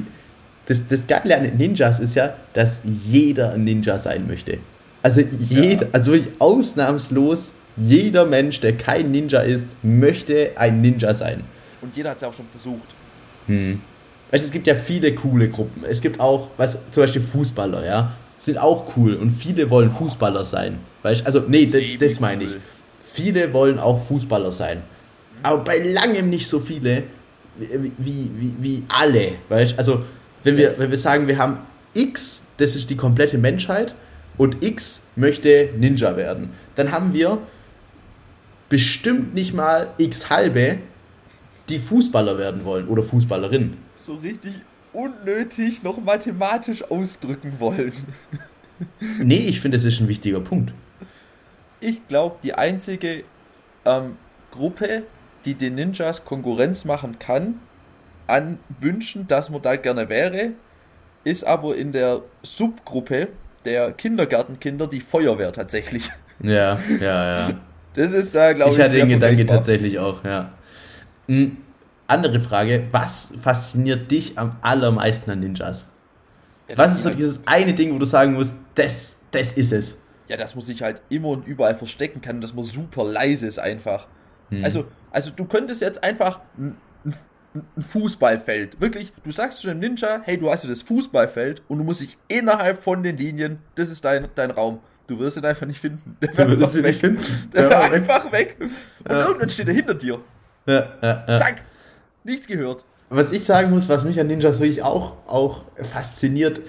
[0.65, 4.59] das, das Geile an den Ninjas ist ja, dass jeder ein Ninja sein möchte.
[5.01, 11.43] Also jeder, also wirklich ausnahmslos jeder Mensch, der kein Ninja ist, möchte ein Ninja sein.
[11.81, 12.89] Und jeder hat es ja auch schon versucht.
[13.47, 13.81] Hm.
[14.31, 15.83] Weißt, du, es gibt ja viele coole Gruppen.
[15.87, 20.45] Es gibt auch, was, zum Beispiel Fußballer, ja, sind auch cool und viele wollen Fußballer
[20.45, 20.79] sein.
[21.03, 21.25] Weißt, du?
[21.25, 22.51] also nee, d- das meine ich.
[23.13, 24.81] Viele wollen auch Fußballer sein.
[25.43, 27.03] Aber bei langem nicht so viele
[27.57, 29.33] wie, wie, wie, wie alle.
[29.49, 29.77] Weißt?
[29.77, 30.03] Also,
[30.43, 31.59] wenn wir, wenn wir sagen, wir haben
[31.93, 33.93] X, das ist die komplette Menschheit,
[34.37, 37.37] und X möchte Ninja werden, dann haben wir
[38.69, 40.77] bestimmt nicht mal X halbe,
[41.69, 43.73] die Fußballer werden wollen oder Fußballerin.
[44.03, 44.53] So richtig
[44.93, 47.93] unnötig noch mathematisch ausdrücken wollen.
[49.19, 50.73] Nee, ich finde, das ist ein wichtiger Punkt.
[51.79, 53.23] Ich glaube, die einzige
[53.85, 54.17] ähm,
[54.51, 55.03] Gruppe,
[55.45, 57.59] die den Ninjas Konkurrenz machen kann,
[58.27, 60.51] an Wünschen, dass man da gerne wäre,
[61.23, 63.27] ist aber in der Subgruppe
[63.65, 66.09] der Kindergartenkinder die Feuerwehr tatsächlich.
[66.41, 67.49] Ja, ja, ja.
[67.93, 69.57] Das ist da, glaube ich, Ich hatte den Gedanke vergleichbar.
[69.57, 70.53] tatsächlich auch, ja.
[71.27, 71.57] Hm,
[72.11, 75.87] andere Frage, was fasziniert dich am allermeisten an Ninjas?
[76.69, 79.71] Ja, Was ist so halt- dieses eine Ding, wo du sagen musst, das, das ist
[79.73, 79.97] es?
[80.27, 83.59] Ja, dass man sich halt immer und überall verstecken kann, dass man super leise ist
[83.59, 84.07] einfach.
[84.49, 84.63] Hm.
[84.63, 87.13] Also, also du könntest jetzt einfach ein, ein,
[87.83, 91.83] Fußballfeld, wirklich, du sagst zu dem Ninja, hey, du hast hier das Fußballfeld und du
[91.83, 94.79] musst dich innerhalb von den Linien, das ist dein, dein Raum.
[95.07, 96.15] Du wirst ihn einfach nicht finden.
[96.21, 97.51] Der Du würdest einfach sie nicht finden.
[97.53, 97.93] Der Ja, wär weg.
[97.93, 98.55] einfach weg.
[98.59, 98.71] Und
[99.11, 99.25] Ja.
[99.27, 100.19] irgendwann steht er hinter dir.
[100.65, 101.37] Ja, ja, ja.
[101.37, 101.63] Zack.
[102.23, 102.85] Nichts gehört.
[103.09, 106.61] Was ich sagen muss, was mich an Ninjas wirklich auch, auch fasziniert,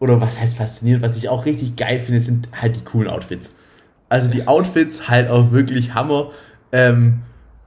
[0.00, 3.52] oder was heißt fasziniert, was ich auch richtig geil finde, sind halt die coolen Outfits.
[4.08, 6.30] Also die Outfits halt auch wirklich Hammer,
[6.72, 7.20] ähm,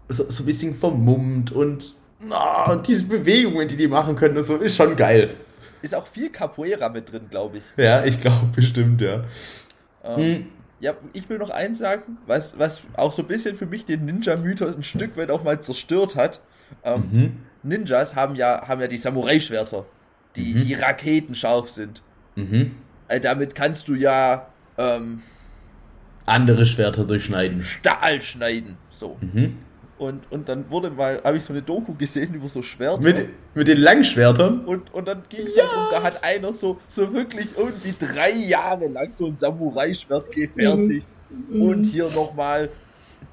[0.09, 1.95] so, so ein bisschen vermummt und,
[2.31, 5.35] ah, und diese Bewegungen, die die machen können, und so, ist schon geil.
[5.81, 7.63] Ist auch viel Capoeira mit drin, glaube ich.
[7.77, 9.23] Ja, ich glaube bestimmt, ja.
[10.03, 10.47] Ähm,
[10.79, 14.05] Ja, ich will noch eins sagen, was, was auch so ein bisschen für mich den
[14.05, 16.41] Ninja-Mythos ein Stück weit auch mal zerstört hat.
[16.83, 17.37] Ähm, Mhm.
[17.63, 19.85] Ninjas haben ja, haben ja die Samurai-Schwerter,
[20.35, 22.01] die, die raketenscharf sind.
[22.35, 22.71] Mhm.
[23.07, 25.21] Äh, damit kannst du ja ähm,
[26.25, 27.63] Andere Schwerter durchschneiden.
[27.63, 28.77] Stahl schneiden.
[28.89, 29.17] So.
[29.21, 29.57] Mhm.
[29.97, 33.03] Und, und dann wurde mal, habe ich so eine Doku gesehen über so Schwerter.
[33.03, 34.65] Mit, mit den Langschwertern?
[34.65, 38.31] und, und dann ging es halt um, da hat einer so, so wirklich irgendwie drei
[38.31, 41.07] Jahre lang so ein Samurai-Schwert gefertigt.
[41.51, 42.69] Und hier nochmal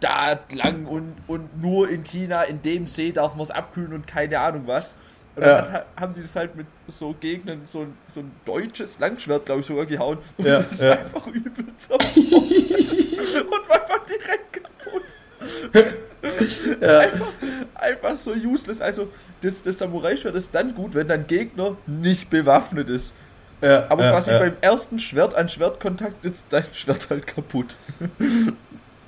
[0.00, 4.06] da lang und, und nur in China, in dem See darf man es abkühlen und
[4.06, 4.94] keine Ahnung was.
[5.37, 5.72] Und dann Ja.
[5.72, 9.61] hat, haben die das halt mit so Gegnern, so, ein- so ein deutsches Langschwert, glaube
[9.61, 10.18] ich, sogar gehauen.
[10.37, 10.92] Und Ja, das ist ja.
[10.98, 15.02] einfach übel und war einfach direkt kaputt.
[16.80, 16.98] Ja.
[16.98, 17.28] Einfach,
[17.74, 18.80] einfach so useless.
[18.80, 19.08] Also,
[19.40, 23.14] das, das Samurai-Schwert ist dann gut, wenn dein Gegner nicht bewaffnet ist.
[23.61, 27.76] Ja, Aber quasi beim ersten Schwert an Schwertkontakt ist dein Schwert halt kaputt.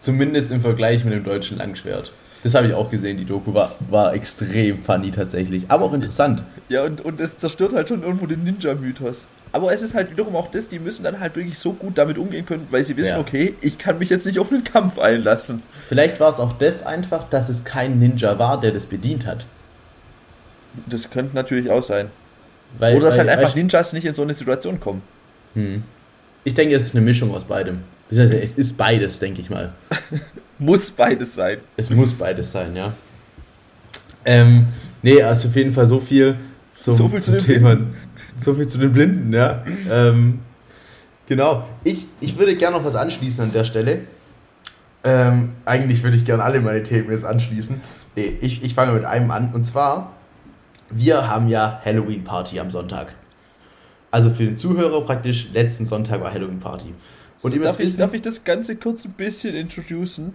[0.01, 2.13] Zumindest im Vergleich mit dem deutschen Langschwert.
[2.43, 5.65] Das habe ich auch gesehen, die Doku war, war extrem funny tatsächlich.
[5.69, 6.43] Aber auch interessant.
[6.71, 9.29] Ja, und, und es zerstört halt schon irgendwo den Ninja-Mythos.
[9.53, 12.17] Aber es ist halt wiederum auch das, die müssen dann halt wirklich so gut damit
[12.17, 13.19] umgehen können, weil sie wissen, Ja.
[13.19, 15.63] okay, ich kann mich jetzt nicht auf einen Kampf einlassen.
[15.89, 19.45] Vielleicht war es auch das einfach, dass es kein Ninja war, der das bedient hat.
[20.87, 22.11] Das könnte natürlich auch sein.
[22.79, 25.03] Weil, Oder dass weil, halt einfach Ninjas nicht in so eine Situation kommen.
[25.55, 25.83] Hm.
[26.45, 27.81] Ich denke, es ist eine Mischung aus beidem.
[28.11, 29.73] Es ist beides, denke ich mal.
[30.59, 31.59] Muss beides sein.
[31.77, 32.92] Es muss beides sein, ja.
[34.27, 34.66] Ähm,
[35.01, 36.37] nee, also auf jeden Fall so viel
[36.77, 37.77] zum, So viel zu zum den Thema.
[38.37, 39.62] So viel zu den Blinden, ja.
[39.90, 40.38] Ähm,
[41.27, 41.68] genau.
[41.85, 44.01] Ich, ich würde gerne noch was anschließen an der Stelle.
[45.05, 47.81] Ähm, eigentlich würde ich gerne alle meine Themen jetzt anschließen.
[48.16, 49.53] Nee, ich, ich fange mit einem an.
[49.53, 50.12] Und zwar,
[50.90, 53.14] wir haben ja Halloween-Party am Sonntag.
[54.11, 56.94] Also für den Zuhörer praktisch, letzten Sonntag war Halloween-Party.
[57.42, 60.35] Und müsst darf, ich, darf ich das Ganze kurz ein bisschen introducen?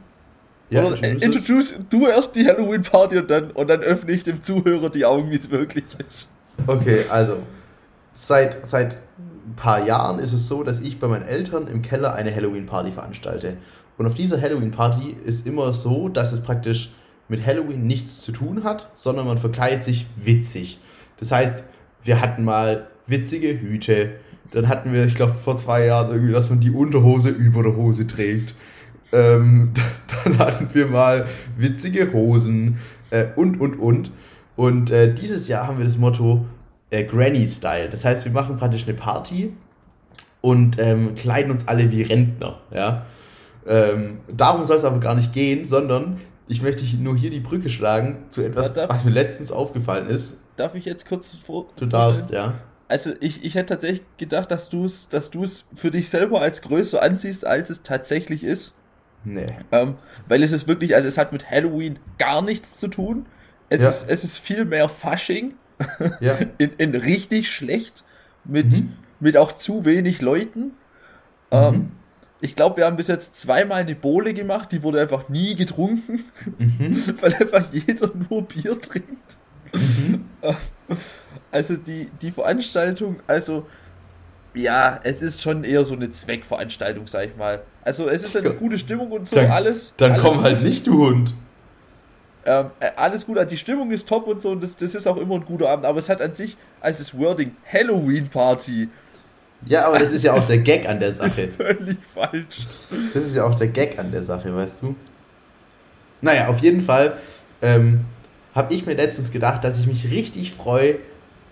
[0.69, 4.41] ja, Oder äh, introduce du erst die Halloween-Party und dann, und dann öffne ich dem
[4.41, 6.27] Zuhörer die Augen, wie es wirklich ist.
[6.65, 7.37] Okay, also
[8.13, 12.13] seit, seit ein paar Jahren ist es so, dass ich bei meinen Eltern im Keller
[12.13, 13.57] eine Halloween-Party veranstalte.
[13.97, 16.93] Und auf dieser Halloween-Party ist immer so, dass es praktisch
[17.27, 20.79] mit Halloween nichts zu tun hat, sondern man verkleidet sich witzig.
[21.17, 21.63] Das heißt,
[22.03, 24.11] wir hatten mal witzige Hüte.
[24.51, 27.75] Dann hatten wir, ich glaube, vor zwei Jahren irgendwie, dass man die Unterhose über der
[27.75, 28.55] Hose trägt.
[29.11, 29.71] Ähm,
[30.23, 31.25] dann hatten wir mal
[31.57, 32.77] witzige Hosen
[33.09, 34.11] äh, und, und, und.
[34.55, 36.45] Und äh, dieses Jahr haben wir das Motto
[36.89, 37.89] äh, Granny Style.
[37.89, 39.53] Das heißt, wir machen praktisch eine Party
[40.41, 42.59] und ähm, kleiden uns alle wie Rentner.
[42.71, 43.05] Ja?
[43.67, 47.69] Ähm, darum soll es aber gar nicht gehen, sondern ich möchte nur hier die Brücke
[47.69, 50.37] schlagen zu etwas, Ja, was mir letztens aufgefallen ist.
[50.55, 51.65] Darf ich jetzt kurz vor.
[51.75, 52.53] Du darfst, ja.
[52.87, 56.61] Also ich, ich hätte tatsächlich gedacht, dass du es dass du's für dich selber als
[56.61, 58.75] größer ansiehst, als es tatsächlich ist.
[59.23, 59.55] Nee.
[59.71, 59.95] Ähm,
[60.27, 63.25] weil es ist wirklich, also es hat mit Halloween gar nichts zu tun.
[63.69, 63.89] Es, Ja.
[63.89, 65.55] ist, es ist viel mehr Fasching.
[66.19, 66.37] Ja.
[66.59, 68.03] in, in richtig schlecht
[68.43, 68.93] mit, Mhm.
[69.19, 70.73] mit auch zu wenig Leuten.
[71.49, 71.91] Ähm,
[72.39, 76.23] ich glaube, wir haben bis jetzt zweimal eine Bowle gemacht, die wurde einfach nie getrunken,
[76.59, 77.03] Mhm.
[77.21, 79.37] weil einfach jeder nur Bier trinkt.
[79.73, 80.25] Mhm.
[81.55, 83.65] Also die, die Veranstaltung, also
[84.53, 87.61] ja, es ist schon eher so eine Zweckveranstaltung, sag ich mal.
[87.81, 89.93] Also es ist eine gute Stimmung und so, Dann- alles.
[89.95, 90.43] Dann alles komm gut.
[90.43, 91.33] halt nicht, du Hund.
[92.45, 95.07] Ähm, äh, alles gut, also die Stimmung ist top und so und das, das ist
[95.07, 98.89] auch immer ein guter Abend, aber es hat an sich als das Wording Halloween Party
[99.65, 101.47] Ja, aber das ist ja auch der Gag an der Sache.
[101.57, 102.67] völlig falsch.
[103.13, 104.93] Das ist ja auch der Gag an der Sache, weißt du?
[106.19, 107.17] Naja, auf jeden Fall
[107.61, 108.01] ähm,
[108.53, 110.97] habe ich mir letztens gedacht, dass ich mich richtig freue,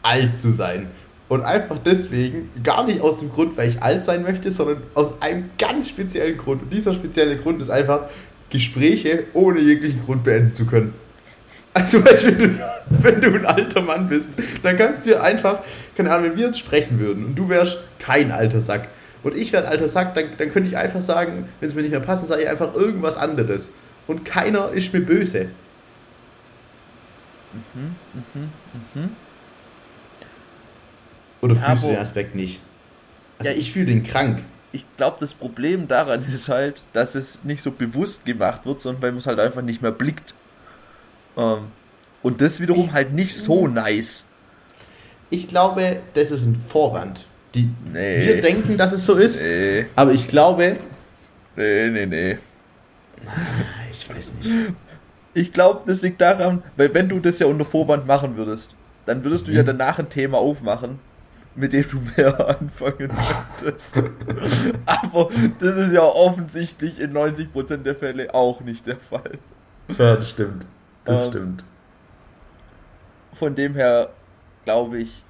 [0.04, 0.88] alt zu sein.
[1.30, 5.14] Und einfach deswegen, gar nicht aus dem Grund, weil ich alt sein möchte, sondern aus
[5.20, 6.64] einem ganz speziellen Grund.
[6.64, 8.02] Und dieser spezielle Grund ist einfach,
[8.52, 10.94] Gespräche ohne jeglichen Grund beenden zu können.
[11.74, 14.30] Also, wenn du, wenn du ein alter Mann bist,
[14.62, 15.60] dann kannst du einfach,
[15.98, 18.90] keine Ahnung, wenn wir jetzt sprechen würden und du wärst kein alter Sack
[19.24, 21.82] und ich wäre ein alter Sack, dann, dann könnte ich einfach sagen, wenn es mir
[21.82, 23.72] nicht mehr passt, dann sage ich einfach irgendwas anderes.
[24.06, 25.48] Und keiner ist mir böse.
[31.44, 32.60] Oder Ja, fühlst du den Aspekt nicht?
[33.38, 34.40] Also Ja, ich fühle den krank.
[34.72, 39.02] Ich glaube, das Problem daran ist halt, dass es nicht so bewusst gemacht wird, sondern
[39.04, 40.34] weil man es halt einfach nicht mehr blickt.
[41.38, 41.66] Ähm,
[42.24, 44.26] und das wiederum Ich- halt nicht so nice.
[45.30, 47.26] Ich glaube, das ist ein Vorwand.
[47.56, 48.26] Die, Nee.
[48.26, 50.78] Wir denken, dass es so ist, Nee, aber ich glaube,
[51.56, 52.38] nee, nee, nee.
[53.92, 54.50] ich weiß nicht.
[55.36, 58.76] Ich glaube, das liegt daran, weil wenn du das ja unter Vorwand machen würdest,
[59.06, 59.68] dann würdest du ja Mhm.
[59.68, 61.00] danach ein Thema aufmachen,
[61.56, 63.12] mit dem du mehr anfangen
[63.60, 64.02] könntest.
[64.86, 69.38] Aber das ist ja offensichtlich in 90% der Fälle auch nicht der Fall.
[69.90, 70.66] Ja, das stimmt.
[71.06, 71.64] Das Ähm, stimmt.
[73.34, 74.10] Von dem her
[74.66, 75.24] glaube ich,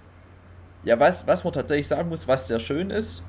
[0.83, 3.23] ja, was, was man tatsächlich sagen muss, was sehr schön ist,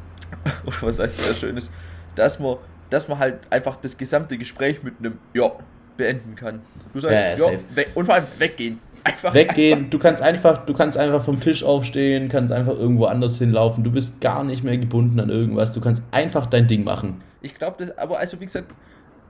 [0.66, 1.72] oder was heißt sehr schön ist,
[2.14, 2.56] dass man,
[2.90, 5.52] dass man halt einfach das gesamte Gespräch mit einem Ja
[5.96, 6.60] beenden kann.
[6.92, 8.80] Du sagst, Ja, ja, ja, und vor allem weggehen.
[9.08, 13.38] Einfach Weggehen, du kannst einfach, du kannst einfach vom Tisch aufstehen, kannst einfach irgendwo anders
[13.38, 17.22] hinlaufen, du bist gar nicht mehr gebunden an irgendwas, du kannst einfach dein Ding machen.
[17.40, 18.70] Ich glaube, das, aber also wie gesagt,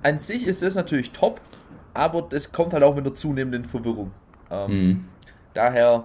[0.03, 1.41] an sich ist das natürlich top,
[1.95, 4.11] aber das kommt halt auch mit einer zunehmenden Verwirrung.
[4.51, 5.05] Ähm, Mhm.
[5.55, 6.05] Daher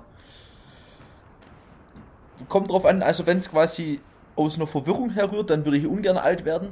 [2.50, 4.00] kommt drauf an, also wenn es quasi
[4.36, 6.70] aus einer Verwirrung herrührt, dann würde ich ungern alt werden.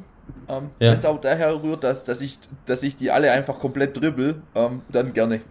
[0.47, 0.91] Ähm, Ja.
[0.91, 4.41] Wenn es auch daher rührt, dass, dass, ich, dass ich die alle einfach komplett dribbel,
[4.55, 5.41] ähm, dann gerne.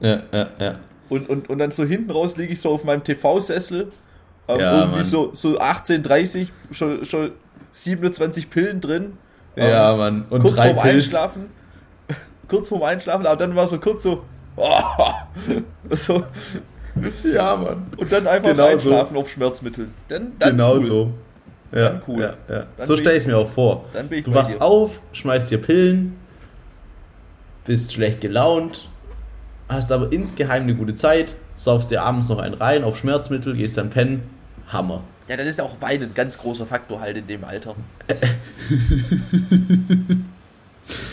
[0.00, 0.74] Ja, ja, ja.
[1.10, 3.90] Und, und, und dann so hinten raus liege ich so auf meinem TV-Sessel,
[4.48, 5.04] ähm, Ja, irgendwie Mann.
[5.04, 7.32] so, so 18, 30, schon, schon
[7.72, 9.18] 27 Pillen drin.
[9.56, 10.24] Ja, Ähm, Mann.
[10.30, 11.04] Und kurz drei vorm Pilz.
[11.04, 11.46] Einschlafen.
[12.48, 14.22] kurz vorm Einschlafen, aber dann war so kurz so.
[15.90, 16.22] so
[17.32, 17.86] Ja, Mann.
[17.96, 18.68] und dann einfach Genau so.
[18.70, 19.92] einschlafen auf Schmerzmitteln.
[20.08, 20.84] Dann, dann Genau cool.
[20.84, 21.10] so.
[21.72, 22.20] Ja, Dann cool.
[22.22, 22.66] Ja, ja.
[22.76, 23.84] Dann So stelle ich- ich mir auch vor.
[24.24, 24.62] Du wachst dir.
[24.62, 26.16] auf, schmeißt dir Pillen,
[27.64, 28.88] bist schlecht gelaunt,
[29.70, 33.76] hast aber insgeheim eine gute Zeit, saufst dir abends noch einen rein auf Schmerzmittel, gehst
[33.76, 34.22] dann pennen.
[34.68, 35.02] Hammer.
[35.28, 37.76] Ja, dann ist auch Wein ein ganz großer Faktor halt in dem Alter.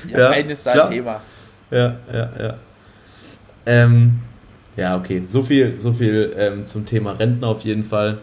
[0.08, 1.22] ja, Ja, Wein ist da ein Thema.
[1.70, 2.58] Ja, ja, ja.
[3.65, 4.20] Ähm,
[4.76, 5.24] Ja, okay.
[5.28, 8.20] So viel, so viel ähm, zum Thema Rentner auf jeden Fall.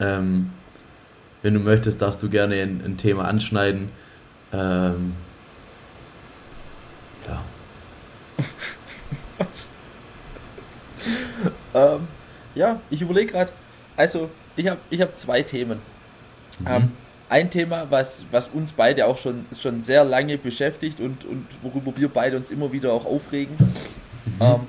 [0.00, 0.50] Ähm,
[1.42, 3.90] wenn du möchtest, darfst du gerne ein, ein Thema anschneiden.
[4.52, 5.14] Ähm,
[7.26, 7.42] ja.
[11.74, 12.08] Ähm,
[12.54, 13.50] ja, ich überlege gerade,
[13.96, 15.80] also ich habe ich hab zwei Themen.
[16.60, 16.66] Mhm.
[16.68, 16.92] Ähm,
[17.28, 21.92] ein Thema, was, was uns beide auch schon, schon sehr lange beschäftigt und, und worüber
[21.96, 23.56] wir beide uns immer wieder auch aufregen.
[23.58, 24.32] Mhm.
[24.40, 24.60] Ähm,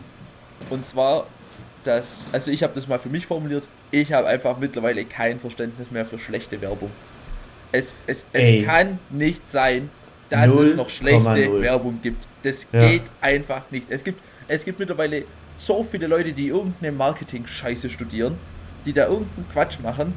[0.70, 1.28] und zwar,
[1.84, 5.92] dass, also ich habe das mal für mich formuliert, ich habe einfach mittlerweile kein Verständnis
[5.92, 6.90] mehr für schlechte Werbung.
[7.72, 9.90] Es, es, es kann nicht sein,
[10.30, 11.62] dass 0, es noch schlechte 0.
[11.62, 12.26] Werbung gibt.
[12.44, 12.80] Das ja.
[12.80, 13.90] geht einfach nicht.
[13.90, 18.38] Es gibt, es gibt mittlerweile so viele Leute, die irgendeine Marketing-Scheiße studieren,
[18.86, 20.14] die da irgendeinen Quatsch machen.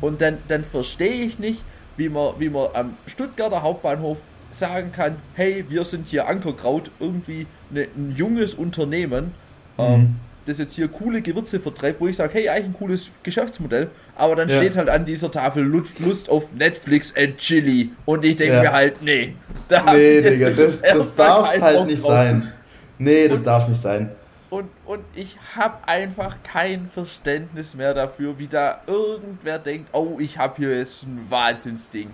[0.00, 1.62] Und dann, dann verstehe ich nicht,
[1.96, 4.18] wie man, wie man am Stuttgarter Hauptbahnhof
[4.50, 9.32] sagen kann, hey, wir sind hier Ankerkraut, irgendwie eine, ein junges Unternehmen,
[9.76, 9.84] mhm.
[9.84, 13.90] ähm, das jetzt hier coole Gewürze vertreibt, wo ich sage, hey, eigentlich ein cooles Geschäftsmodell,
[14.16, 14.56] aber dann ja.
[14.56, 18.62] steht halt an dieser Tafel Lust auf Netflix and Chili und ich denke ja.
[18.62, 19.34] mir halt, nee,
[19.68, 22.10] da nee, Digga, das, das darf halt nicht drauf.
[22.10, 22.52] sein.
[22.98, 24.10] Nee, das darf nicht sein.
[24.50, 30.38] Und, und ich habe einfach kein Verständnis mehr dafür, wie da irgendwer denkt, oh, ich
[30.38, 32.10] habe hier jetzt ein Wahnsinnsding.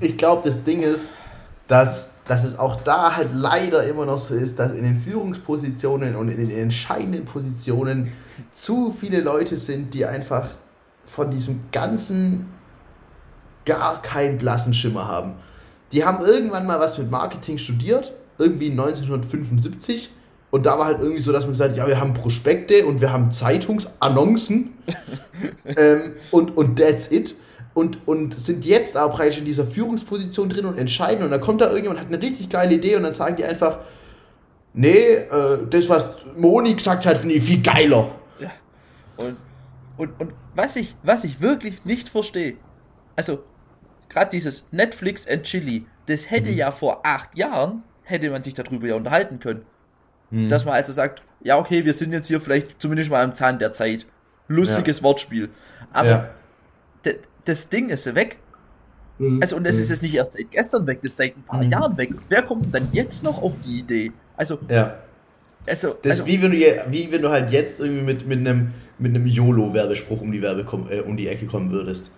[0.00, 1.12] Ich glaube, das Ding ist,
[1.68, 6.16] dass, dass es auch da halt leider immer noch so ist, dass in den Führungspositionen
[6.16, 8.12] und in den entscheidenden Positionen
[8.52, 10.48] zu viele Leute sind, die einfach
[11.06, 12.52] von diesem ganzen
[13.64, 15.34] gar keinen blassen Schimmer haben.
[15.92, 20.10] Die haben irgendwann mal was mit Marketing studiert, irgendwie 1975
[20.50, 23.00] und da war halt irgendwie so, dass man gesagt hat, ja, wir haben Prospekte und
[23.00, 24.72] wir haben Zeitungsannoncen
[25.76, 27.34] ähm, und, und that's it.
[27.74, 31.22] Und, und sind jetzt aber praktisch in dieser Führungsposition drin und entscheiden.
[31.22, 33.80] Und dann kommt da irgendjemand, hat eine richtig geile Idee und dann sagen die einfach,
[34.72, 36.04] nee, äh, das, was
[36.36, 38.10] Moni gesagt hat, finde ich viel geiler.
[38.40, 38.50] Ja.
[39.16, 39.36] Und,
[39.96, 42.56] und, und was, ich, was ich wirklich nicht verstehe,
[43.14, 43.44] also
[44.08, 46.56] gerade dieses Netflix and Chili, das hätte mhm.
[46.56, 49.64] ja vor acht Jahren, hätte man sich darüber ja unterhalten können.
[50.30, 50.48] Mhm.
[50.48, 53.58] Dass man also sagt, ja, okay, wir sind jetzt hier vielleicht zumindest mal am Zahn
[53.58, 54.06] der Zeit.
[54.48, 55.04] Lustiges ja.
[55.04, 55.50] Wortspiel.
[55.92, 56.30] Aber
[57.04, 57.12] ja.
[57.44, 58.38] das Ding ist weg.
[59.18, 59.40] Mhm.
[59.42, 59.82] Also, und es mhm.
[59.82, 61.70] ist jetzt nicht erst seit gestern weg, das ist seit ein paar mhm.
[61.70, 62.10] Jahren weg.
[62.28, 64.12] Wer kommt dann jetzt noch auf die Idee?
[64.36, 64.98] Also, ja.
[65.66, 66.56] Also, das also, ist wie wenn, du,
[66.90, 70.64] wie wenn du halt jetzt irgendwie mit, mit einem, mit einem YOLO-Werbespruch um die, Werbe
[70.90, 72.10] äh, um die Ecke kommen würdest.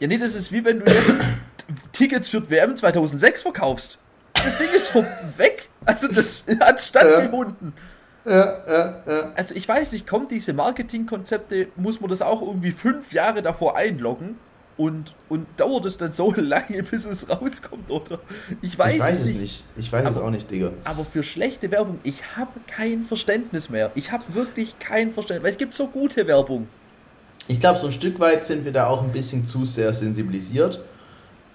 [0.00, 1.18] Ja, nee, das ist wie wenn du jetzt
[1.92, 3.98] Tickets für WM 2006 verkaufst.
[4.44, 4.94] Das Ding ist
[5.36, 5.68] weg.
[5.84, 7.72] Also das hat stattgefunden.
[8.24, 9.32] Ja, ja, ja.
[9.36, 13.76] Also ich weiß nicht, kommt diese Marketingkonzepte, muss man das auch irgendwie fünf Jahre davor
[13.76, 14.36] einloggen?
[14.76, 18.20] Und, und dauert es dann so lange, bis es rauskommt, oder?
[18.62, 19.40] Ich weiß, ich weiß es nicht.
[19.40, 19.64] nicht.
[19.76, 20.70] Ich weiß aber, es auch nicht, Digga.
[20.84, 23.90] Aber für schlechte Werbung, ich habe kein Verständnis mehr.
[23.96, 26.68] Ich habe wirklich kein Verständnis, weil es gibt so gute Werbung.
[27.48, 30.80] Ich glaube, so ein Stück weit sind wir da auch ein bisschen zu sehr sensibilisiert.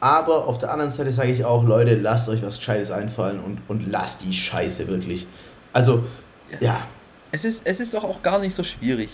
[0.04, 3.60] Aber auf der anderen Seite sage ich auch, Leute, lasst euch was Gescheites einfallen und,
[3.70, 5.26] und lasst die Scheiße wirklich.
[5.72, 6.04] Also,
[6.52, 6.58] ja.
[6.60, 6.88] ja.
[7.32, 9.12] Es, ist, es ist doch auch gar nicht so schwierig.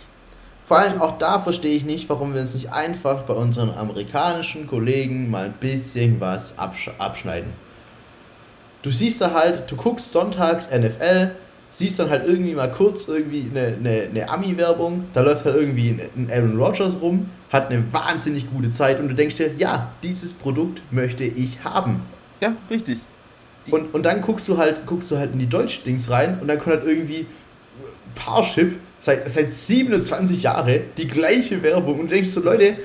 [0.65, 4.65] Vor allem auch da verstehe ich nicht, warum wir uns nicht einfach bei unseren amerikanischen
[4.65, 7.53] Kollegen mal ein bisschen was absch abschneiden.
[8.81, 11.35] Du siehst da halt, du guckst sonntags NFL,
[11.69, 15.99] siehst dann halt irgendwie mal kurz irgendwie eine, eine, eine Ami-Werbung, da läuft halt irgendwie
[16.15, 20.33] ein Aaron Rodgers rum, hat eine wahnsinnig gute Zeit und du denkst dir, ja, dieses
[20.33, 22.01] Produkt möchte ich haben.
[22.41, 22.99] Ja, richtig.
[23.71, 26.59] und, und dann guckst du halt, guckst du halt in die Deutsch-Dings rein und dann
[26.59, 27.25] kommt halt irgendwie
[28.15, 32.77] Parship seit, seit 27 Jahren die gleiche Werbung und denkst so, Leute,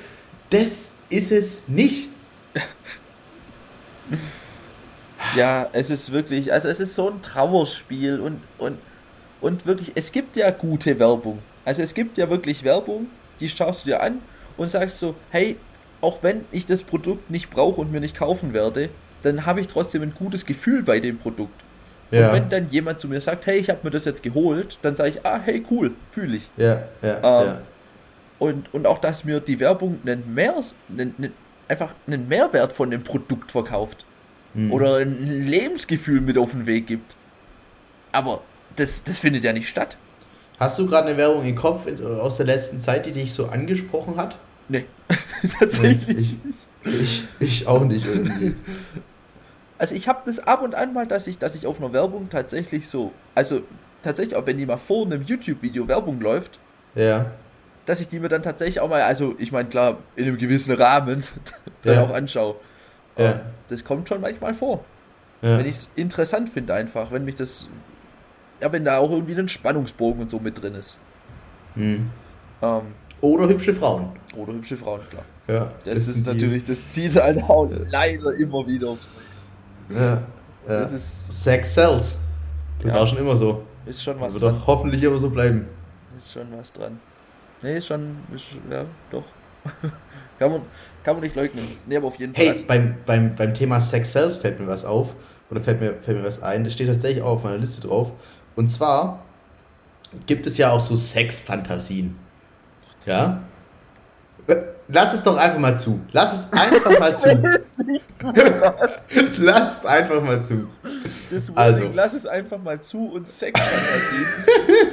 [0.51, 2.09] das ist es nicht.
[5.35, 8.79] Ja, es ist wirklich, also es ist so ein Trauerspiel und, und,
[9.41, 11.39] und wirklich, es gibt ja gute Werbung.
[11.65, 13.07] Also es gibt ja wirklich Werbung,
[13.41, 14.21] die schaust du dir an
[14.57, 15.57] und sagst so, hey,
[16.01, 18.91] auch wenn ich das Produkt nicht brauche und mir nicht kaufen werde,
[19.23, 21.63] dann habe ich trotzdem ein gutes Gefühl bei dem Produkt.
[22.11, 22.29] Ja.
[22.29, 24.95] Und wenn dann jemand zu mir sagt, hey, ich habe mir das jetzt geholt, dann
[24.95, 26.49] sage ich, ah, hey, cool, fühle ich.
[26.57, 27.61] Ja, ja, ähm, ja.
[28.39, 30.55] Und, und auch, dass mir die Werbung einen Mehr,
[30.91, 31.33] einen, einen,
[31.67, 34.05] einfach einen Mehrwert von dem Produkt verkauft
[34.55, 34.73] hm.
[34.73, 37.15] oder ein Lebensgefühl mit auf den Weg gibt.
[38.13, 38.43] Aber
[38.77, 39.97] das, das findet ja nicht statt.
[40.59, 41.87] Hast du gerade eine Werbung im Kopf
[42.21, 44.39] aus der letzten Zeit, die dich so angesprochen hat?
[44.69, 44.87] Nee,
[45.59, 46.37] tatsächlich.
[46.85, 48.55] Nee, ich, ich, ich, auch nicht irgendwie.
[49.79, 52.31] Also ich habe das ab und an mal, dass ich, dass ich auf einer Werbung
[52.31, 53.63] tatsächlich so, also
[54.03, 56.59] tatsächlich auch wenn die mal vor einem YouTube-Video Werbung läuft,
[56.95, 57.27] ja.
[57.87, 60.75] dass ich die mir dann tatsächlich auch mal, also ich meine klar, in einem gewissen
[60.75, 61.25] Rahmen
[61.83, 62.03] dann ja.
[62.03, 62.57] auch anschaue.
[63.17, 63.41] Ja.
[63.69, 64.85] Das kommt schon manchmal vor.
[65.43, 65.59] Ja.
[65.59, 67.69] Wenn ich es interessant finde einfach, wenn mich das
[68.61, 70.99] ja, wenn da auch irgendwie ein Spannungsbogen und so mit drin ist.
[71.75, 72.11] Hm.
[72.63, 72.83] Ähm,
[73.21, 74.09] Oder hübsche Frauen.
[74.37, 75.23] oder hübsche Frauen, klar.
[75.47, 78.97] Ja, Das, ist sind die- natürlich, das zieht halt auch leider immer wieder.
[79.91, 80.23] Ja.
[80.67, 82.17] Das ist, Sex sells.
[82.81, 82.99] Das Ja.
[83.01, 83.63] war schon immer so.
[83.87, 84.55] ist schon Das was wird dran.
[84.55, 85.67] doch hoffentlich immer so bleiben.
[86.17, 86.99] Ist schon was dran.
[87.63, 89.25] Nee, ist schon, ist, ja, doch.
[90.39, 90.61] kann, man,
[91.03, 91.65] kann man nicht leugnen.
[91.87, 92.45] Nee, aber auf jeden Fall.
[92.47, 95.15] Hey, beim, beim, beim Thema Sex Sells fällt mir was auf.
[95.51, 96.65] Oder fällt mir, fällt mir was ein.
[96.65, 98.13] Das steht tatsächlich auch auf meiner Liste drauf.
[98.57, 99.23] Und zwar
[100.27, 102.17] gibt es ja auch so Sexfantasien.
[103.07, 103.43] Ja?
[104.89, 106.01] Lass es doch einfach mal zu.
[106.13, 107.43] Lass es einfach mal zu.
[109.39, 110.69] Lass es einfach mal zu.
[111.31, 111.91] Das Wording, Also.
[111.95, 114.27] lass es einfach mal zu und Sexfantasien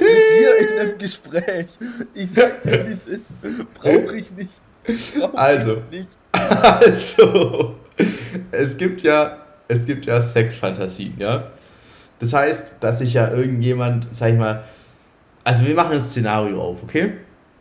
[0.00, 1.66] dir in einem Gespräch.
[2.14, 3.26] Ich sag dir, wie es ist.
[3.74, 4.52] Brauche ich nicht.
[5.18, 5.82] Brauch Also.
[5.90, 6.08] ich nicht.
[6.80, 7.76] Also,
[8.50, 9.36] es gibt ja,
[9.68, 11.48] es gibt ja Sexfantasien, ja.
[12.18, 14.64] Das heißt, dass sich ja irgendjemand, sag ich mal,
[15.44, 17.12] also wir machen ein Szenario auf, okay?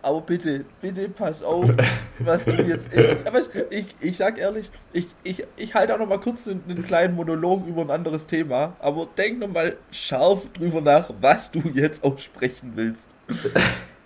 [0.04, 1.70] Aber bitte, bitte pass auf,
[2.20, 2.90] was du jetzt.
[3.26, 6.84] Aber ich, ich sag ehrlich, ich, ich, ich halte auch noch mal kurz einen, einen
[6.84, 11.62] kleinen Monolog über ein anderes Thema, aber denk noch mal scharf drüber nach, was du
[11.74, 13.16] jetzt aussprechen willst.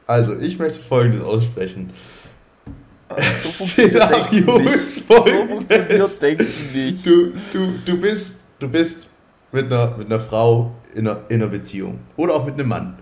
[0.05, 1.91] Also, ich möchte folgendes aussprechen.
[3.43, 6.19] So funktioniert Denken Szenario ist So folgendes.
[6.19, 7.05] Denken nicht.
[7.05, 9.07] Du, du, du bist, du bist
[9.51, 11.99] mit einer, mit einer Frau in einer, in einer Beziehung.
[12.17, 12.97] Oder auch mit einem Mann.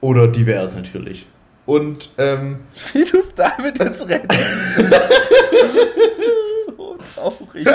[0.00, 1.26] Oder divers natürlich.
[1.64, 2.60] Und, ähm,
[2.92, 4.40] Wie du es damit jetzt rettest.
[4.78, 5.00] das
[6.18, 7.66] ist so traurig.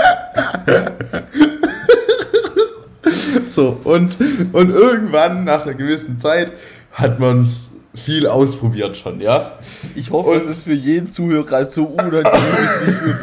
[3.47, 4.17] So, und,
[4.53, 6.51] und irgendwann, nach einer gewissen Zeit,
[6.91, 9.57] hat man es viel ausprobiert schon, ja?
[9.95, 12.25] Ich hoffe, Und- es ist für jeden Zuhörer so unangenehm
[12.85, 13.15] wie für mich.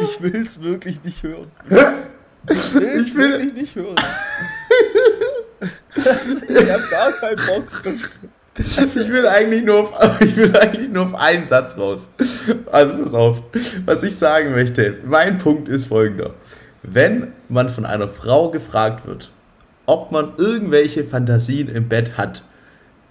[0.00, 1.50] Ich, ich will es wirklich nicht hören.
[2.50, 3.96] Ich will es wirklich nicht hören.
[5.94, 6.06] Ich
[6.70, 7.82] hab gar keinen Bock.
[8.58, 12.08] Ich will eigentlich nur auf, ich will eigentlich nur auf einen Satz raus.
[12.70, 13.42] Also pass auf.
[13.84, 16.34] Was ich sagen möchte, mein Punkt ist folgender.
[16.82, 19.30] Wenn man von einer Frau gefragt wird,
[19.86, 22.42] ob man irgendwelche Fantasien im Bett hat,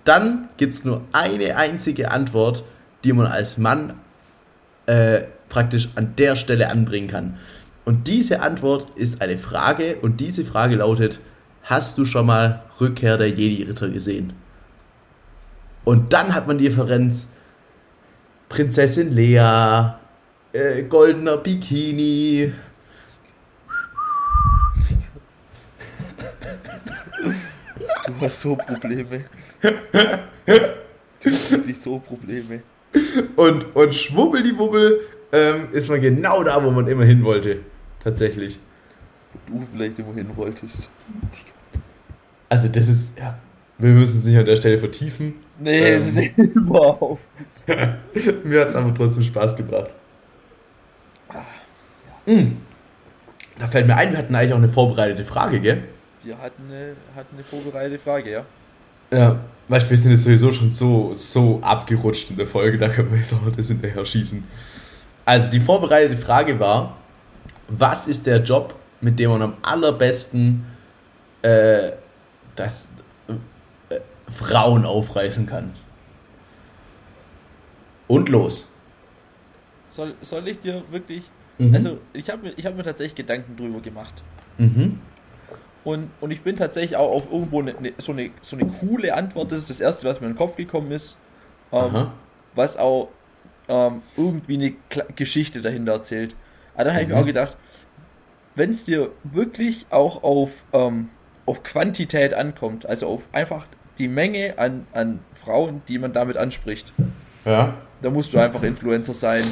[0.04, 2.64] dann gibt es nur eine einzige Antwort,
[3.04, 3.94] die man als Mann
[4.86, 7.38] äh, praktisch an der Stelle anbringen kann.
[7.86, 11.20] Und diese Antwort ist eine Frage und diese Frage lautet,
[11.64, 14.34] hast du schon mal Rückkehr der Jedi-Ritter gesehen?
[15.86, 17.28] Und dann hat man die Referenz
[18.50, 19.94] Prinzessin Lea,
[20.52, 22.52] äh, goldener Bikini.
[28.06, 29.26] Du hast so Probleme.
[29.62, 32.62] Du hast wirklich so Probleme.
[33.36, 37.60] Und, und schwubbeldiwubbel ähm, ist man genau da, wo man immer hin wollte.
[38.04, 38.60] Tatsächlich.
[39.48, 40.90] Wo du vielleicht immer hin wolltest.
[42.48, 43.38] Also das ist, ja,
[43.78, 45.45] wir müssen es nicht an der Stelle vertiefen.
[45.60, 46.14] Nee, Ähm.
[46.14, 47.22] nee, überhaupt.
[48.44, 49.90] Mir hat es einfach trotzdem Spaß gebracht.
[52.26, 52.58] Mm.
[53.58, 55.84] Da fällt mir ein, wir hatten eigentlich auch eine vorbereitete Frage, gell?
[56.24, 58.46] Wir hatten eine, hatten eine vorbereitete Frage, ja.
[59.12, 59.40] Ja.
[59.68, 63.12] Weißt du, wir sind jetzt sowieso schon so, so abgerutscht in der Folge, da können
[63.12, 64.44] wir jetzt auch das hinterher schießen.
[65.24, 66.98] Also die vorbereitete Frage war,
[67.68, 70.66] was ist der Job, mit dem man am allerbesten
[71.42, 71.94] äh,
[72.56, 72.90] das,
[74.30, 75.74] Frauen aufreißen kann?
[78.08, 78.68] Und los.
[79.90, 81.30] Soll, soll ich dir wirklich.
[81.58, 81.74] Mhm.
[81.74, 84.24] Also, ich habe mir, ich hab mir tatsächlich Gedanken drüber gemacht.
[84.58, 85.00] Mhm.
[85.84, 89.14] Und, und ich bin tatsächlich auch auf irgendwo eine, eine, so, eine, so eine coole
[89.14, 89.52] Antwort.
[89.52, 91.18] Das ist das Erste, was mir in den Kopf gekommen ist.
[91.72, 92.08] Ähm,
[92.56, 93.10] was auch
[93.68, 96.36] ähm, irgendwie eine Kla Geschichte dahinter erzählt.
[96.74, 97.22] Aber dann habe ich mir Mhm.
[97.22, 97.58] auch gedacht,
[98.56, 101.10] wenn es dir wirklich auch auf, ähm,
[101.46, 103.68] auf Quantität ankommt, also auf einfach
[104.00, 106.94] die Menge an, an Frauen, die man damit anspricht,
[107.46, 107.76] Ja.
[108.02, 109.44] da musst du einfach Influencer sein.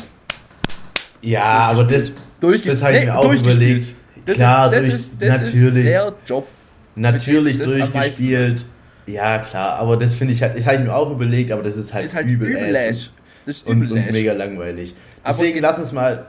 [1.22, 2.74] Ja, aber das, Durchgespielt.
[2.74, 3.96] das habe ich mir auch überlegt.
[4.26, 5.86] Das Klar, ist, das durch, ist, das natürlich.
[5.86, 6.48] ist der Job.
[6.96, 8.66] Natürlich durchgespielt.
[9.06, 11.76] Ja, klar, aber das finde ich halt, das habe ich mir auch überlegt, aber das
[11.76, 13.12] ist halt, ist halt übel, übel Lash.
[13.46, 14.96] Das ist und, übel und mega langweilig.
[15.24, 16.26] Aber- Deswegen lass uns mal,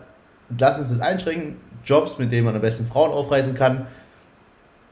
[0.59, 1.57] lass uns das einschränken.
[1.85, 3.87] Jobs, mit denen man am besten Frauen aufreißen kann,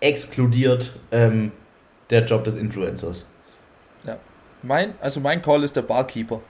[0.00, 1.52] exkludiert ähm,
[2.12, 3.24] der Job des Influencers.
[4.04, 4.18] Ja.
[4.62, 6.40] Mein, also mein Call ist der Barkeeper.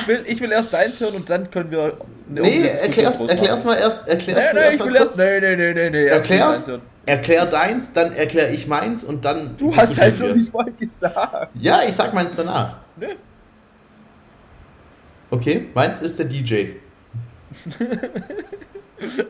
[0.00, 1.96] Ich will, ich will erst deins hören und dann können wir
[2.28, 5.16] eine Nee, erklär's, erklär's mal erst, erklär's Nee, nee, erst ich mal will erst.
[5.16, 6.06] Nee, nee, nee, nee, nee.
[6.06, 6.70] Erklär's,
[7.06, 9.56] erklär deins, dann erklär ich meins und dann.
[9.56, 11.50] Du hast halt noch nicht mal gesagt.
[11.54, 12.76] Ja, ich sag meins danach.
[12.96, 13.16] Nee.
[15.30, 16.72] Okay, meins ist der DJ.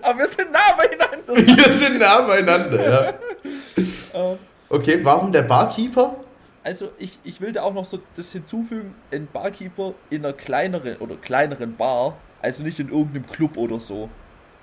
[0.02, 1.18] Aber wir sind nah beieinander.
[1.64, 3.14] Wir sind nah beieinander, ja.
[4.14, 4.38] Ähm.
[4.68, 6.16] Okay, warum der Barkeeper?
[6.62, 10.96] Also ich, ich will da auch noch so das hinzufügen, ein Barkeeper in einer kleineren
[10.96, 14.08] oder kleineren Bar, also nicht in irgendeinem Club oder so.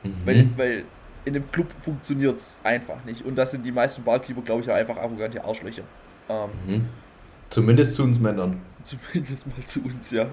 [0.04, 0.14] Mhm.
[0.26, 0.84] Weil, weil
[1.26, 3.26] in einem Club funktioniert es einfach nicht.
[3.26, 5.84] Und das sind die meisten Barkeeper, glaube ich, auch einfach arrogante Arschlöcher.
[6.30, 6.90] Ähm, mhm.
[7.50, 8.62] Zumindest zu uns Männern.
[8.84, 10.28] Zumindest mal zu uns, ja.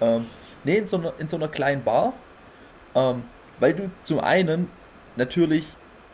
[0.00, 0.26] ähm,
[0.64, 2.12] nee, in so, einer, in so einer kleinen Bar,
[2.96, 3.22] ähm,
[3.60, 4.68] weil du zum einen
[5.16, 5.66] natürlich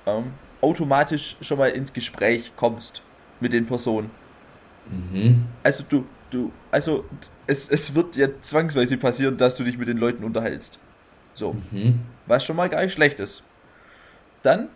[0.07, 3.03] ähm, automatisch schon mal ins Gespräch kommst
[3.41, 4.11] mit den Personen.
[4.91, 5.47] Mhm.
[5.63, 7.05] Also du, du, also
[7.47, 10.79] es, es wird ja zwangsweise passieren, dass du dich mit den Leuten unterhältst.
[11.35, 11.55] So.
[11.71, 12.01] Mhm.
[12.27, 13.43] Was schon mal gar nicht schlecht ist.
[14.43, 14.69] Dann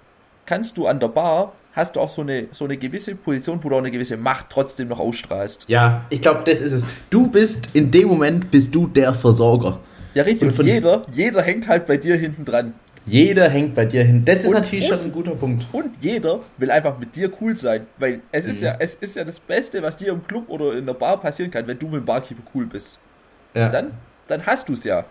[0.47, 3.69] kannst du an der Bar, hast du auch so eine, so eine gewisse Position, wo
[3.69, 5.65] du auch eine gewisse Macht trotzdem noch ausstrahlst.
[5.69, 6.85] Ja, ich glaube, das ist es.
[7.11, 9.81] Du bist, in dem Moment bist du der Versorger.
[10.15, 10.49] Ja, richtig.
[10.49, 12.75] Und, und jeder, jeder hängt halt bei dir hinten dran.
[13.07, 14.25] Jeder hängt bei dir hin.
[14.25, 15.67] Das ist und, natürlich und, schon ein guter Punkt.
[15.73, 18.51] Und jeder will einfach mit dir cool sein, weil es mhm.
[18.51, 21.21] ist ja, es ist ja das Beste, was dir im Club oder in der Bar
[21.21, 22.99] passieren kann, wenn du mit dem Barkeeper cool bist.
[23.53, 23.69] Ja.
[23.69, 23.93] Dann,
[24.27, 25.05] dann hast du es ja.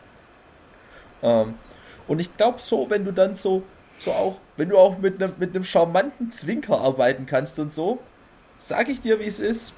[1.21, 1.53] Ähm,
[2.07, 3.63] und ich glaube so, wenn du dann so,
[3.99, 7.99] so auch, wenn du auch mit einem mit einem charmanten Zwinker arbeiten kannst und so,
[8.57, 9.73] sag ich dir, wie es ist.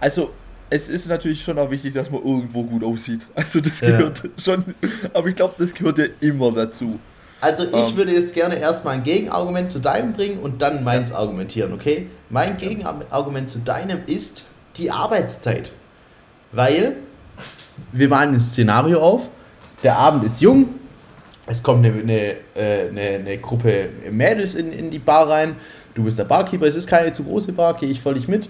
[0.00, 0.32] Also
[0.70, 3.26] es ist natürlich schon auch wichtig, dass man irgendwo gut aussieht.
[3.34, 4.30] Also das gehört ja.
[4.42, 4.64] schon,
[5.12, 6.98] aber ich glaube, das gehört ja immer dazu.
[7.40, 11.10] Also ich ähm, würde jetzt gerne erstmal ein Gegenargument zu deinem bringen und dann meins
[11.10, 11.16] ja.
[11.16, 12.08] argumentieren, okay?
[12.30, 14.44] Mein Gegenargument zu deinem ist
[14.76, 15.72] die Arbeitszeit.
[16.52, 16.96] Weil
[17.92, 19.28] wir malen ein Szenario auf,
[19.82, 20.68] der Abend ist jung,
[21.46, 25.56] es kommt eine, eine, äh, eine, eine Gruppe Mädels in, in die Bar rein,
[25.94, 28.48] du bist der Barkeeper, es ist keine zu große Bar, gehe ich völlig mit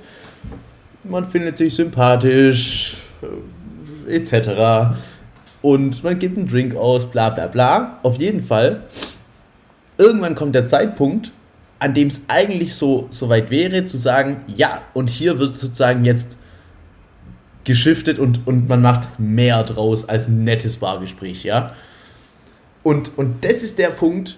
[1.04, 2.96] man findet sich sympathisch,
[4.08, 4.96] äh, etc.
[5.62, 7.98] Und man gibt einen Drink aus, bla bla bla.
[8.02, 8.82] Auf jeden Fall,
[9.98, 11.32] irgendwann kommt der Zeitpunkt,
[11.78, 16.04] an dem es eigentlich so, so weit wäre, zu sagen, ja, und hier wird sozusagen
[16.04, 16.36] jetzt
[17.64, 21.74] geschiftet und, und man macht mehr draus als ein nettes Bargespräch, ja.
[22.82, 24.36] Und, und das ist der Punkt,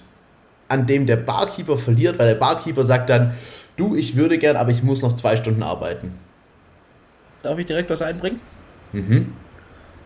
[0.68, 3.34] an dem der Barkeeper verliert, weil der Barkeeper sagt dann,
[3.76, 6.12] du, ich würde gern, aber ich muss noch zwei Stunden arbeiten.
[7.46, 8.40] Darf ich direkt was einbringen?
[8.92, 9.32] Mhm.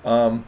[0.04, 0.42] Ähm,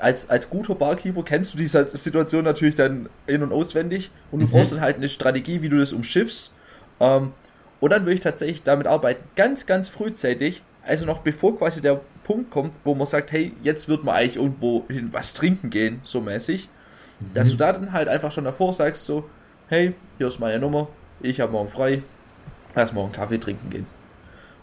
[0.00, 4.46] als, als guter Barkeeper kennst du diese Situation natürlich dann in- und auswendig und du
[4.46, 4.50] mhm.
[4.50, 6.52] brauchst dann halt eine Strategie, wie du das umschiffst.
[6.98, 7.30] Ähm,
[7.78, 12.00] und dann würde ich tatsächlich damit arbeiten, ganz, ganz frühzeitig, also noch bevor quasi der
[12.24, 16.00] Punkt kommt, wo man sagt, hey, jetzt wird man eigentlich irgendwo hin was trinken gehen,
[16.02, 16.68] so mäßig,
[17.20, 17.34] mhm.
[17.34, 19.30] dass du da dann halt einfach schon davor sagst, so,
[19.68, 20.88] hey, hier ist meine Nummer,
[21.20, 22.02] ich habe morgen frei,
[22.74, 23.99] lass morgen Kaffee trinken gehen.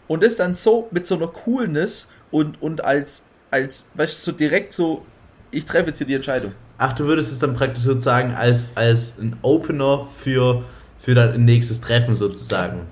[0.08, 4.36] Und das dann so mit so einer Coolness und, und als, als, weißt du, so
[4.36, 5.04] direkt so,
[5.50, 6.52] ich treffe jetzt hier die Entscheidung.
[6.78, 10.64] Ach, du würdest es dann praktisch sozusagen als, als ein Opener für,
[10.98, 12.82] für dein nächstes Treffen sozusagen.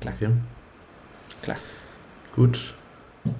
[0.00, 0.14] Klar.
[0.16, 0.28] Okay.
[1.42, 1.56] Klar.
[2.34, 2.74] Gut.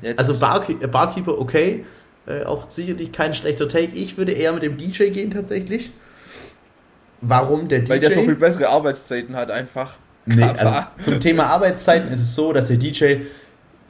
[0.00, 0.18] Jetzt.
[0.18, 1.84] Also Barke Barkeeper, okay.
[2.26, 3.92] Äh, auch sicherlich kein schlechter Take.
[3.94, 5.92] Ich würde eher mit dem DJ gehen tatsächlich.
[7.20, 7.90] Warum der DJ?
[7.90, 9.98] Weil der so viel bessere Arbeitszeiten hat einfach.
[10.24, 13.16] Nee, also zum Thema Arbeitszeiten ist es so, dass der DJ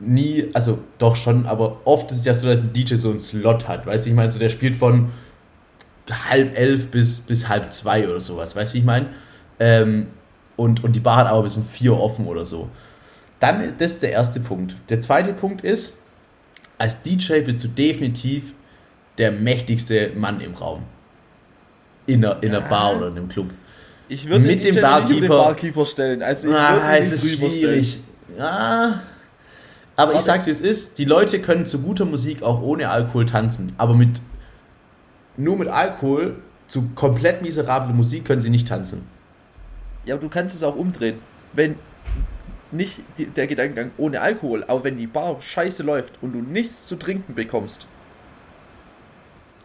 [0.01, 3.21] nie, also doch schon, aber oft ist es ja so, dass ein DJ so einen
[3.21, 3.87] Slot hat.
[3.87, 5.11] Weißt du, ich meine, so der spielt von
[6.11, 9.07] halb elf bis, bis halb zwei oder sowas, weißt du, ich meine?
[9.61, 10.09] Ähm,
[10.57, 12.69] und, und die Bar hat aber bis um vier offen oder so.
[13.41, 14.77] Dann ist das der erste Punkt.
[14.89, 15.97] Der zweite Punkt ist,
[16.79, 18.55] als DJ bist du definitiv
[19.19, 20.83] der mächtigste Mann im Raum.
[22.07, 23.51] In einer, in einer Bar oder in einem Club.
[24.09, 26.23] Ich würde mit dem Barkeeper, den Barkeeper stellen.
[26.23, 27.99] Also ich ah, es ist schwierig.
[28.37, 29.03] Ja.
[29.97, 33.27] Aber, ich sag's wie es ist, die Leute können zu guter Musik auch ohne Alkohol
[33.27, 34.21] tanzen, aber mit
[35.37, 36.37] nur mit Alkohol
[36.67, 39.03] zu komplett miserable Musik können sie nicht tanzen.
[40.05, 41.19] Ja, aber du kannst es auch umdrehen.
[41.53, 41.77] Wenn
[42.71, 46.87] nicht die, der Gedankengang ohne Alkohol, aber wenn die Bar scheiße läuft und du nichts
[46.87, 47.87] zu trinken bekommst,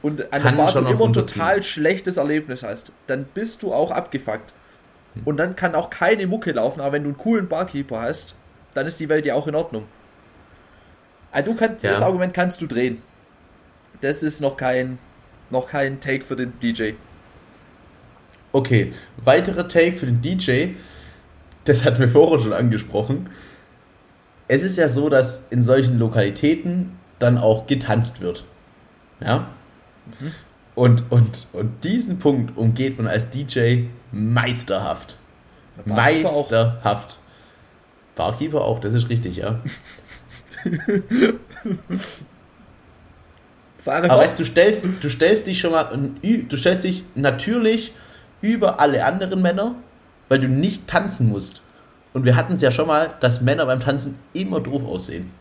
[0.02, 4.54] und an der du immer ein total schlechtes Erlebnis hast, dann bist du auch abgefuckt.
[5.26, 8.36] Und dann kann auch keine Mucke laufen, aber wenn du einen coolen Barkeeper hast,
[8.76, 9.86] dann ist die Welt ja auch in Ordnung.
[11.32, 11.92] Also du kannst, ja.
[11.92, 13.02] das Argument kannst du drehen.
[14.02, 15.00] Das ist noch kein,
[15.50, 16.92] noch kein Take für den DJ.
[18.52, 18.94] Okay,
[19.24, 20.70] weiterer Take für den DJ,
[21.66, 23.30] das hatten wir vorher schon angesprochen.
[24.48, 28.46] Es ist ja so, dass in solchen Lokalitäten dann auch getanzt wird.
[29.20, 29.48] Ja?
[30.20, 30.32] Mhm.
[30.76, 35.18] Und, und, und diesen Punkt umgeht man als DJ meisterhaft.
[35.86, 37.14] Barkeeper meisterhaft.
[37.14, 37.18] Auch.
[38.16, 39.60] Barkeeper auch, das ist richtig, ja.
[43.86, 45.90] Aber weißt, du stellst, du stellst dich schon mal,
[46.22, 47.94] du stellst dich natürlich
[48.42, 49.76] über alle anderen Männer,
[50.30, 51.62] weil du nicht tanzen musst.
[52.14, 55.32] Und wir hatten es ja schon mal, dass Männer beim Tanzen immer doof aussehen.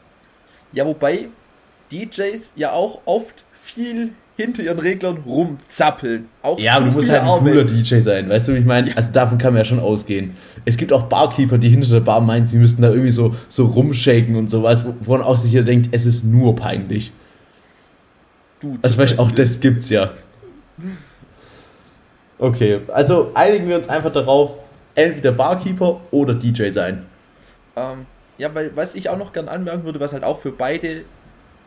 [0.72, 1.28] Ja, wobei
[1.90, 6.28] DJs ja auch oft viel hinter ihren Reglern rumzappeln.
[6.42, 8.94] Auch ja, du musst halt ein cooler DJ sein, weißt du, wie ich meine?
[8.96, 10.36] Also davon kann man ja schon ausgehen.
[10.66, 13.66] Es gibt auch Barkeeper, die hinter der Bar meinen, sie müssten da irgendwie so, so
[13.66, 17.12] rumshaken und sowas, woran auch sich jeder denkt, es ist nur peinlich.
[18.60, 20.12] Du, also weißt, auch das gibt's ja.
[22.38, 24.56] Okay, also einigen wir uns einfach darauf,
[24.94, 27.06] entweder Barkeeper oder DJ sein.
[27.74, 28.06] Ähm,
[28.36, 31.04] ja, weil was ich auch noch gern anmerken würde, was halt auch für beide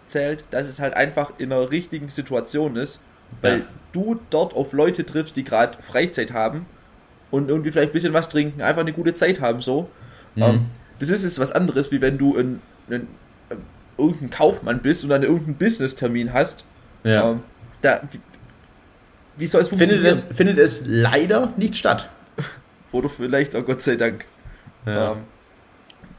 [0.10, 3.02] zählt, dass es halt einfach in einer richtigen Situation ist,
[3.42, 3.66] weil ja.
[3.92, 6.66] du dort auf Leute triffst, die gerade Freizeit haben
[7.32, 9.90] und irgendwie vielleicht ein bisschen was trinken, einfach eine gute Zeit haben so.
[10.36, 10.44] Mhm.
[10.44, 10.66] Ähm,
[11.00, 13.08] das ist jetzt was anderes, wie wenn du ein, ein,
[13.50, 13.58] ein,
[13.98, 16.66] irgendein Kaufmann bist und dann irgendeinen Business-Termin hast.
[17.04, 17.32] Ja.
[17.32, 17.44] Ähm,
[17.82, 18.20] da, wie,
[19.38, 20.02] wie soll es funktionieren?
[20.02, 22.10] Findet es, findet es leider nicht statt.
[22.92, 24.26] Oder vielleicht, oh Gott sei Dank.
[24.86, 25.14] Ja.
[25.14, 25.18] Ähm,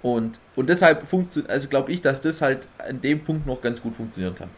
[0.03, 3.83] und, und deshalb funktioniert, also glaube ich, dass das halt an dem Punkt noch ganz
[3.83, 4.49] gut funktionieren kann.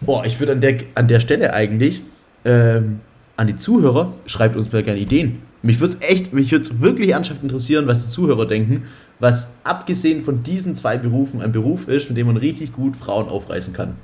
[0.00, 2.02] Boah, ich würde an der, an der Stelle eigentlich
[2.44, 3.00] ähm,
[3.36, 5.42] an die Zuhörer, schreibt uns mal gerne Ideen.
[5.62, 8.84] Mich würde es echt, mich würde es wirklich ernsthaft interessieren, was die Zuhörer denken,
[9.18, 13.28] was abgesehen von diesen zwei Berufen ein Beruf ist, mit dem man richtig gut Frauen
[13.28, 13.96] aufreißen kann.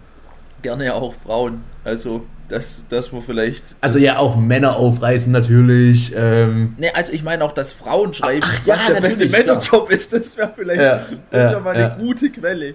[0.62, 1.62] Gerne ja auch Frauen.
[1.84, 2.22] Also
[2.52, 3.76] dass, dass wir vielleicht.
[3.80, 6.12] Also ja, auch Männer aufreißen natürlich.
[6.14, 6.74] Ähm.
[6.76, 10.12] Ne, also ich meine auch, dass Frauen schreiben, Ach, ja, was der beste Männerjob ist,
[10.12, 11.92] das wäre vielleicht ja, das wär mal ja.
[11.92, 12.74] eine gute Quelle.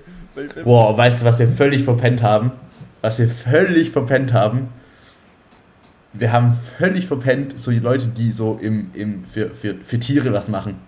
[0.64, 2.52] Boah, weißt du, was wir völlig verpennt haben?
[3.02, 4.70] Was wir völlig verpennt haben?
[6.14, 10.34] Wir haben völlig verpennt, so die Leute, die so im, im, für, für, für Tiere
[10.34, 10.80] was machen.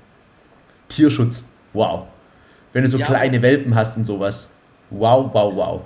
[0.88, 1.44] Tierschutz.
[1.74, 2.08] Wow.
[2.74, 3.06] Wenn du so ja.
[3.06, 4.50] kleine Welpen hast und sowas.
[4.90, 5.82] Wow, wow, wow.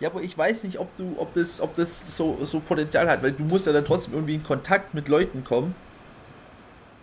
[0.00, 3.22] Ja, aber ich weiß nicht, ob du, ob das, ob das so, so Potenzial hat,
[3.22, 5.74] weil du musst ja dann trotzdem irgendwie in Kontakt mit Leuten kommen.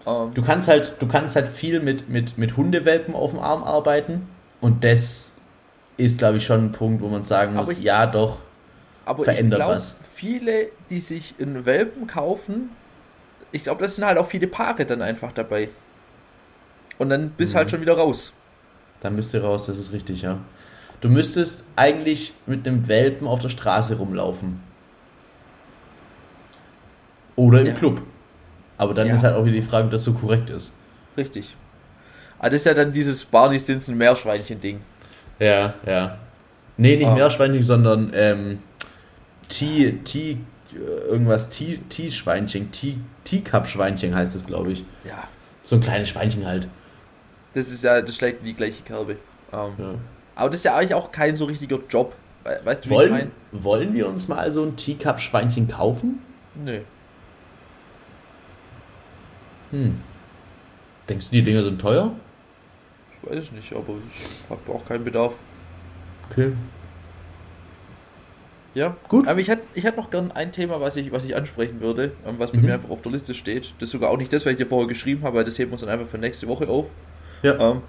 [0.05, 3.63] Ähm du kannst halt, du kannst halt viel mit, mit, mit Hundewelpen auf dem Arm
[3.63, 4.27] arbeiten
[4.61, 5.33] und das
[5.97, 8.39] ist, glaube ich, schon ein Punkt, wo man sagen muss, ich, ja doch,
[9.05, 9.95] aber verändert ich glaub, was.
[10.13, 12.69] Viele, die sich in Welpen kaufen,
[13.51, 15.69] ich glaube, das sind halt auch viele Paare dann einfach dabei.
[16.97, 17.57] Und dann bist mhm.
[17.57, 18.33] halt schon wieder raus.
[19.01, 20.39] Dann bist du raus, das ist richtig, ja.
[21.01, 24.61] Du müsstest eigentlich mit einem Welpen auf der Straße rumlaufen.
[27.35, 27.73] Oder im ja.
[27.73, 28.01] Club.
[28.77, 29.15] Aber dann ja.
[29.15, 30.73] ist halt auch wieder die Frage, ob das so korrekt ist.
[31.17, 31.55] Richtig.
[32.39, 34.81] Aber das ist ja dann dieses Barney Stinson Meerschweinchen-Ding.
[35.39, 36.17] Ja, ja.
[36.77, 37.15] Nee, nicht ah.
[37.15, 38.59] Meerschweinchen, sondern ähm,
[39.47, 40.37] Tee, Tee,
[40.73, 42.69] irgendwas, Tee-Schweinchen,
[43.23, 44.83] Teacup-Schweinchen heißt es, glaube ich.
[45.03, 45.23] Ja.
[45.63, 46.67] So ein kleines Schweinchen halt.
[47.53, 49.17] Das ist ja, das schlägt in die gleiche Kerbe.
[49.53, 49.93] Ähm, ja.
[50.35, 52.13] Aber das ist ja eigentlich auch kein so richtiger Job.
[52.63, 53.63] Weißt du, wollen, wie ich mein?
[53.63, 56.21] Wollen wir uns mal so ein Teacup-Schweinchen kaufen?
[56.53, 56.81] Nö.
[59.71, 59.99] Hm.
[61.09, 62.11] Denkst du, die Dinger sind teuer?
[63.11, 65.35] Ich weiß es nicht, aber ich habe auch keinen Bedarf.
[66.29, 66.53] Okay.
[68.75, 69.27] Ja, gut.
[69.27, 72.11] Aber ich hätte ich hätt noch gern ein Thema, was ich, was ich ansprechen würde,
[72.25, 72.65] ähm, was bei mhm.
[72.65, 73.73] mir einfach auf der Liste steht.
[73.79, 75.71] Das ist sogar auch nicht das, was ich dir vorher geschrieben habe, weil das heben
[75.71, 76.87] wir uns dann einfach für nächste Woche auf.
[77.41, 77.71] Ja.
[77.71, 77.81] Ähm,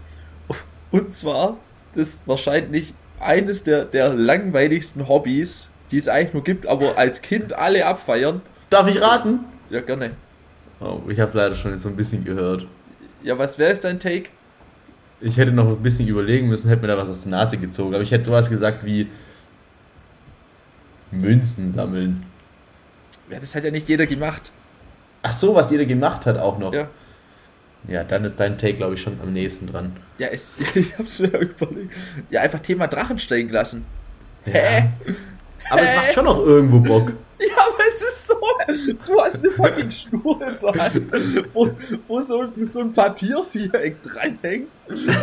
[0.92, 1.56] und zwar
[1.96, 7.52] das wahrscheinlich eines der, der langweiligsten Hobbys, die es eigentlich nur gibt, aber als Kind
[7.52, 8.42] alle abfeiern.
[8.70, 9.40] Darf ich raten?
[9.70, 10.12] Ja, gerne.
[10.80, 12.66] Oh, ich habe es leider schon so ein bisschen gehört.
[13.22, 14.28] Ja, was wäre es dein Take?
[15.20, 17.94] Ich hätte noch ein bisschen überlegen müssen, hätte mir da was aus der Nase gezogen,
[17.94, 19.08] aber ich hätte sowas gesagt wie
[21.10, 22.26] Münzen sammeln.
[23.30, 24.52] Ja, das hat ja nicht jeder gemacht.
[25.22, 26.74] Ach so, was jeder gemacht hat auch noch.
[26.74, 26.88] Ja.
[27.88, 29.96] Ja, dann ist dein Take, glaube ich, schon am nächsten dran.
[30.18, 31.92] Ja, es, ich hab's mir überlegt.
[32.30, 33.84] Ja, einfach Thema Drachen steigen lassen.
[34.44, 34.52] Ja.
[34.52, 34.84] Hä?
[35.70, 35.86] Aber Hä?
[35.88, 37.12] es macht schon noch irgendwo Bock.
[37.38, 38.34] Ja, aber es ist so,
[39.06, 41.06] du hast eine fucking Schnur in der Hand,
[41.52, 41.68] wo,
[42.08, 44.70] wo so, ein, so ein Papierviereck dranhängt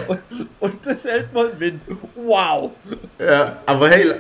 [0.08, 0.20] und,
[0.60, 1.82] und das hält mal Wind.
[2.14, 2.70] Wow.
[3.18, 4.14] Ja, aber hey,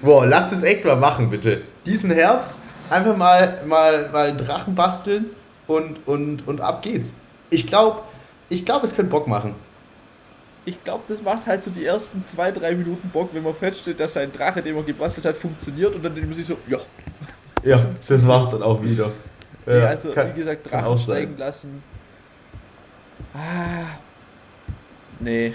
[0.00, 1.62] wow, lass das echt mal machen, bitte.
[1.84, 2.52] Diesen Herbst
[2.88, 5.26] einfach mal, mal, mal einen Drachen basteln
[5.66, 7.14] und, und, und ab geht's
[7.50, 8.00] ich glaube,
[8.48, 9.54] ich glaube, es könnte Bock machen.
[10.64, 13.98] Ich glaube, das macht halt so die ersten zwei, drei Minuten Bock, wenn man feststellt,
[13.98, 16.78] dass sein Drache, den man gebastelt hat, funktioniert und dann denkt man sich so, ja.
[17.62, 19.10] Ja, das war's dann auch wieder.
[19.66, 21.82] Ja, ja also kann, wie gesagt, Drachen steigen lassen.
[23.34, 23.98] Ah.
[25.18, 25.54] Nee.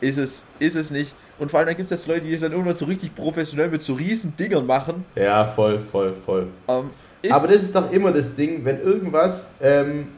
[0.00, 1.14] Ist es, ist es nicht.
[1.38, 3.68] Und vor allem dann gibt es jetzt Leute, die es dann irgendwann so richtig professionell
[3.68, 5.04] mit so riesen Dingern machen.
[5.16, 6.46] Ja, voll, voll, voll.
[6.68, 6.90] Ähm,
[7.30, 10.08] Aber das ist doch immer das Ding, wenn irgendwas ähm,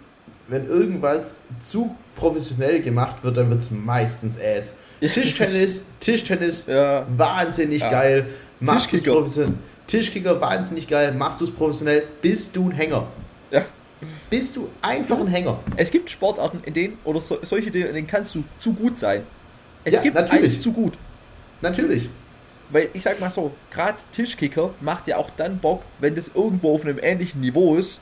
[0.49, 4.75] wenn irgendwas zu professionell gemacht wird, dann wird es meistens Ass.
[5.01, 7.07] Tischtennis, Tischtennis, ja.
[7.17, 7.91] wahnsinnig ja.
[7.91, 8.27] geil.
[8.61, 9.55] Machst professionell.
[9.87, 13.07] Tischkicker, wahnsinnig geil, machst du es professionell, bist du ein Hänger.
[13.51, 13.65] Ja.
[14.29, 15.59] Bist du einfach ein Hänger.
[15.77, 18.99] Es gibt Sportarten, in denen, oder so, solche Dinge, in denen kannst du zu gut
[18.99, 19.23] sein.
[19.85, 20.55] Es Ja, gibt natürlich.
[20.55, 20.95] einen zu gut.
[21.63, 22.09] Natürlich.
[22.71, 26.75] Weil ich sag mal so, gerade Tischkicker macht ja auch dann Bock, wenn das irgendwo
[26.75, 28.01] auf einem ähnlichen Niveau ist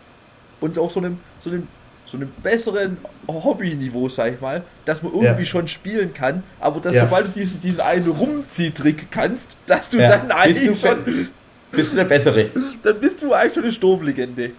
[0.60, 1.68] und auf so einem, so einem,
[2.06, 2.96] so einem besseren
[3.28, 5.44] Hobby-Niveau, sag ich mal, dass man irgendwie Ja.
[5.48, 7.04] schon spielen kann, aber dass Ja.
[7.04, 10.08] sobald du diesen, diesen einen Rumziehtrick kannst, dass du Ja.
[10.10, 11.28] dann Bist eigentlich du, schon,
[11.72, 12.46] bist du der Bessere.
[12.82, 14.50] dann bist du eigentlich schon eine Sturmlegende.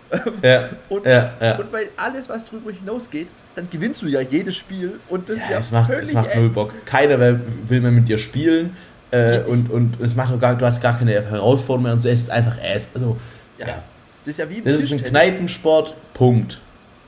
[0.41, 0.69] Ja.
[0.89, 1.57] Und, ja, ja.
[1.59, 5.45] und weil alles, was drüber hinausgeht, dann gewinnst du ja jedes Spiel und das ist
[5.45, 6.73] Ja, ja es macht, völlig es macht null Bock.
[6.85, 7.39] Keiner will,
[7.81, 8.75] mehr mit dir spielen.
[9.11, 12.09] Äh, und, und es macht auch gar, du hast gar keine Herausforderung mehr und so.
[12.09, 12.89] Es ist einfach Ass.
[12.93, 13.15] Also,
[13.59, 13.67] ja.
[13.67, 13.83] ja.
[14.25, 15.01] Das ist ja wie Das ist ein.
[15.03, 15.93] Kneipensport.
[16.15, 16.59] Punkt.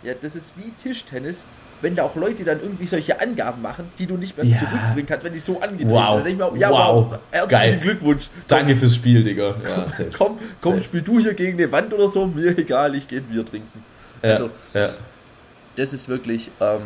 [0.08, 1.44] Ja, das ist wie Tischtennis,
[1.82, 4.58] wenn da auch Leute dann irgendwie solche Angaben machen, die du nicht mehr Ja.
[4.58, 6.24] zurückbringen kannst, wenn die so angedreht Wow.
[6.24, 6.38] sind.
[6.38, 7.12] Mir, ja, Wow.
[7.12, 7.80] wow, herzlichen.
[7.82, 8.30] Glückwunsch.
[8.48, 9.56] Danke fürs Spiel, Digga.
[9.64, 10.10] Ja, safe.
[10.18, 10.84] Komm, komm, Safe.
[10.86, 13.84] spiel du hier gegen eine Wand oder so, mir egal, ich gehe ein Bier trinken.
[14.24, 14.50] Ja, Also,
[15.76, 16.84] das ist wirklich, ähm,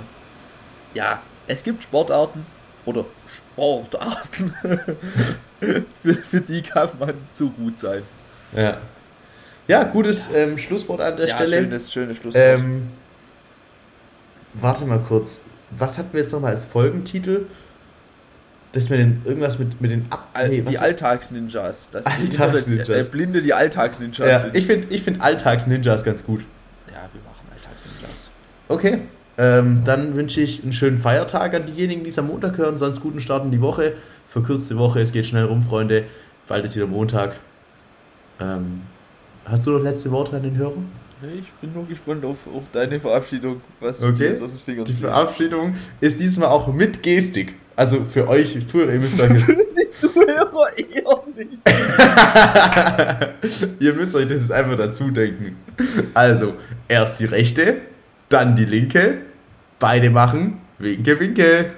[0.95, 2.43] ja, es gibt Sportarten
[2.85, 3.05] oder
[3.55, 4.53] Sportarten,
[6.01, 8.01] für, für die kann man zu gut sein.
[8.55, 8.77] Ja,
[9.67, 11.61] ja gutes ähm, Schlusswort an der ja, Stelle.
[11.61, 12.43] schönes, schönes Schlusswort.
[12.59, 12.89] Ähm,
[14.53, 15.41] warte mal kurz.
[15.71, 17.45] Was hatten wir jetzt nochmal als Folgentitel?
[18.73, 20.29] Das mit den, irgendwas mit, mit den Ab.
[20.33, 21.89] Al nee, die Alltagsninjas.
[21.91, 22.87] Das die Alltagsninjas.
[22.87, 24.55] Blinde, Blinde, die Alltagsninjas ja, sind.
[24.55, 26.41] ich finde ich find Alltags-Ninjas ganz gut.
[26.87, 28.29] ja, wir machen Alltagsninjas.
[28.69, 28.99] Okay.
[29.37, 32.77] Ähm, dann wünsche ich einen schönen Feiertag an diejenigen, die es am Montag hören.
[32.77, 33.93] Sonst guten Start in die Woche.
[34.27, 36.03] Verkürzte Woche, es geht schnell rum, Freunde.
[36.47, 37.35] Bald ist wieder Montag.
[38.39, 38.81] Ähm,
[39.45, 40.77] hast du noch letzte Worte an den Hörer?
[41.23, 44.29] Ich bin nur gespannt auf, auf deine Verabschiedung, was Okay.
[44.29, 44.93] jetzt aus den Fingern Die.
[44.93, 47.55] Verabschiedung ist diesmal auch mit Gestik.
[47.75, 51.57] Also für euch Zuhörer, ihr müsst euch das, Die Zuhörer eher nicht.
[53.81, 55.57] ihr müsst euch das jetzt einfach dazu denken.
[56.13, 56.55] Also,
[56.87, 57.77] erst die rechte,
[58.29, 59.17] dann die linke.
[59.79, 61.71] Beide machen Winke, Winke.